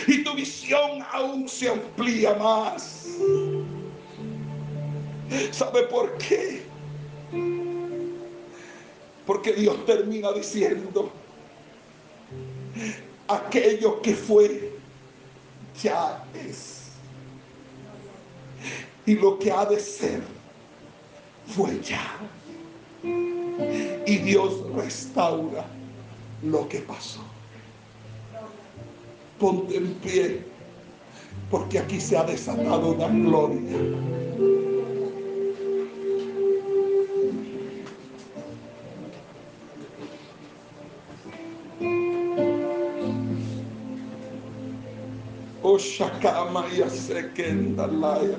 Y 0.06 0.22
tu 0.24 0.34
visión 0.34 1.04
aún 1.12 1.48
se 1.48 1.68
amplía 1.68 2.34
más. 2.34 3.06
¿Sabe 5.50 5.82
por 5.84 6.16
qué? 6.18 6.71
Porque 9.26 9.52
Dios 9.52 9.84
termina 9.86 10.32
diciendo, 10.32 11.10
aquello 13.28 14.00
que 14.02 14.14
fue 14.14 14.72
ya 15.80 16.24
es. 16.34 16.82
Y 19.06 19.16
lo 19.16 19.38
que 19.38 19.50
ha 19.50 19.64
de 19.64 19.78
ser 19.78 20.20
fue 21.46 21.80
ya. 21.80 22.16
Y 24.06 24.18
Dios 24.18 24.62
restaura 24.74 25.64
lo 26.42 26.68
que 26.68 26.78
pasó. 26.80 27.20
Ponte 29.38 29.76
en 29.76 29.94
pie, 29.94 30.44
porque 31.50 31.78
aquí 31.78 32.00
se 32.00 32.16
ha 32.16 32.24
desatado 32.24 32.92
una 32.92 33.08
gloria. 33.08 34.61
Oxacamaia 45.62 46.88
Sequenda 46.90 47.86
Laia. 47.86 48.38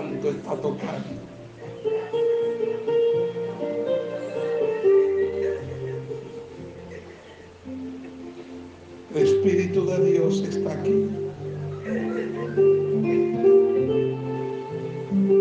Está 0.00 0.56
tocando. 0.56 1.20
El 9.14 9.26
Espíritu 9.26 9.84
de 9.84 10.12
Dios 10.12 10.42
está 10.42 10.72
aquí. 10.72 11.06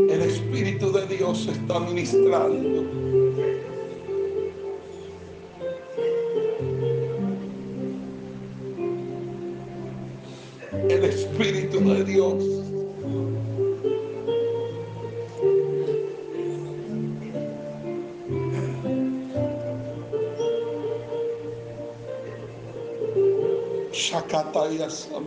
El 0.09 0.21
Espíritu 0.21 0.91
de 0.91 1.07
Dios 1.07 1.47
está 1.47 1.79
ministrando. 1.79 2.78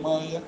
Maya. 0.03 0.41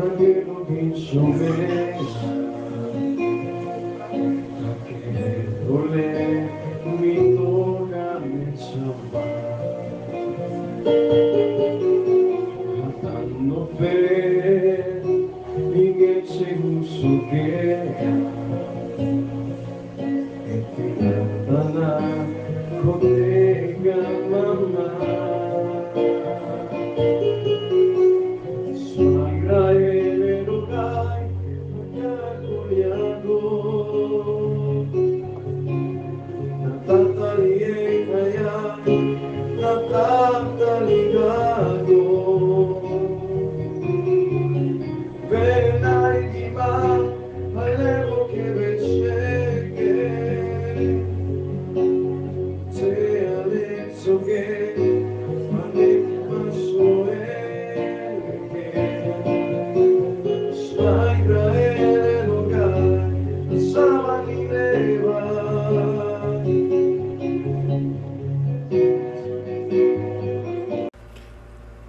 Ole, 0.00 0.44
mi 0.68 2.47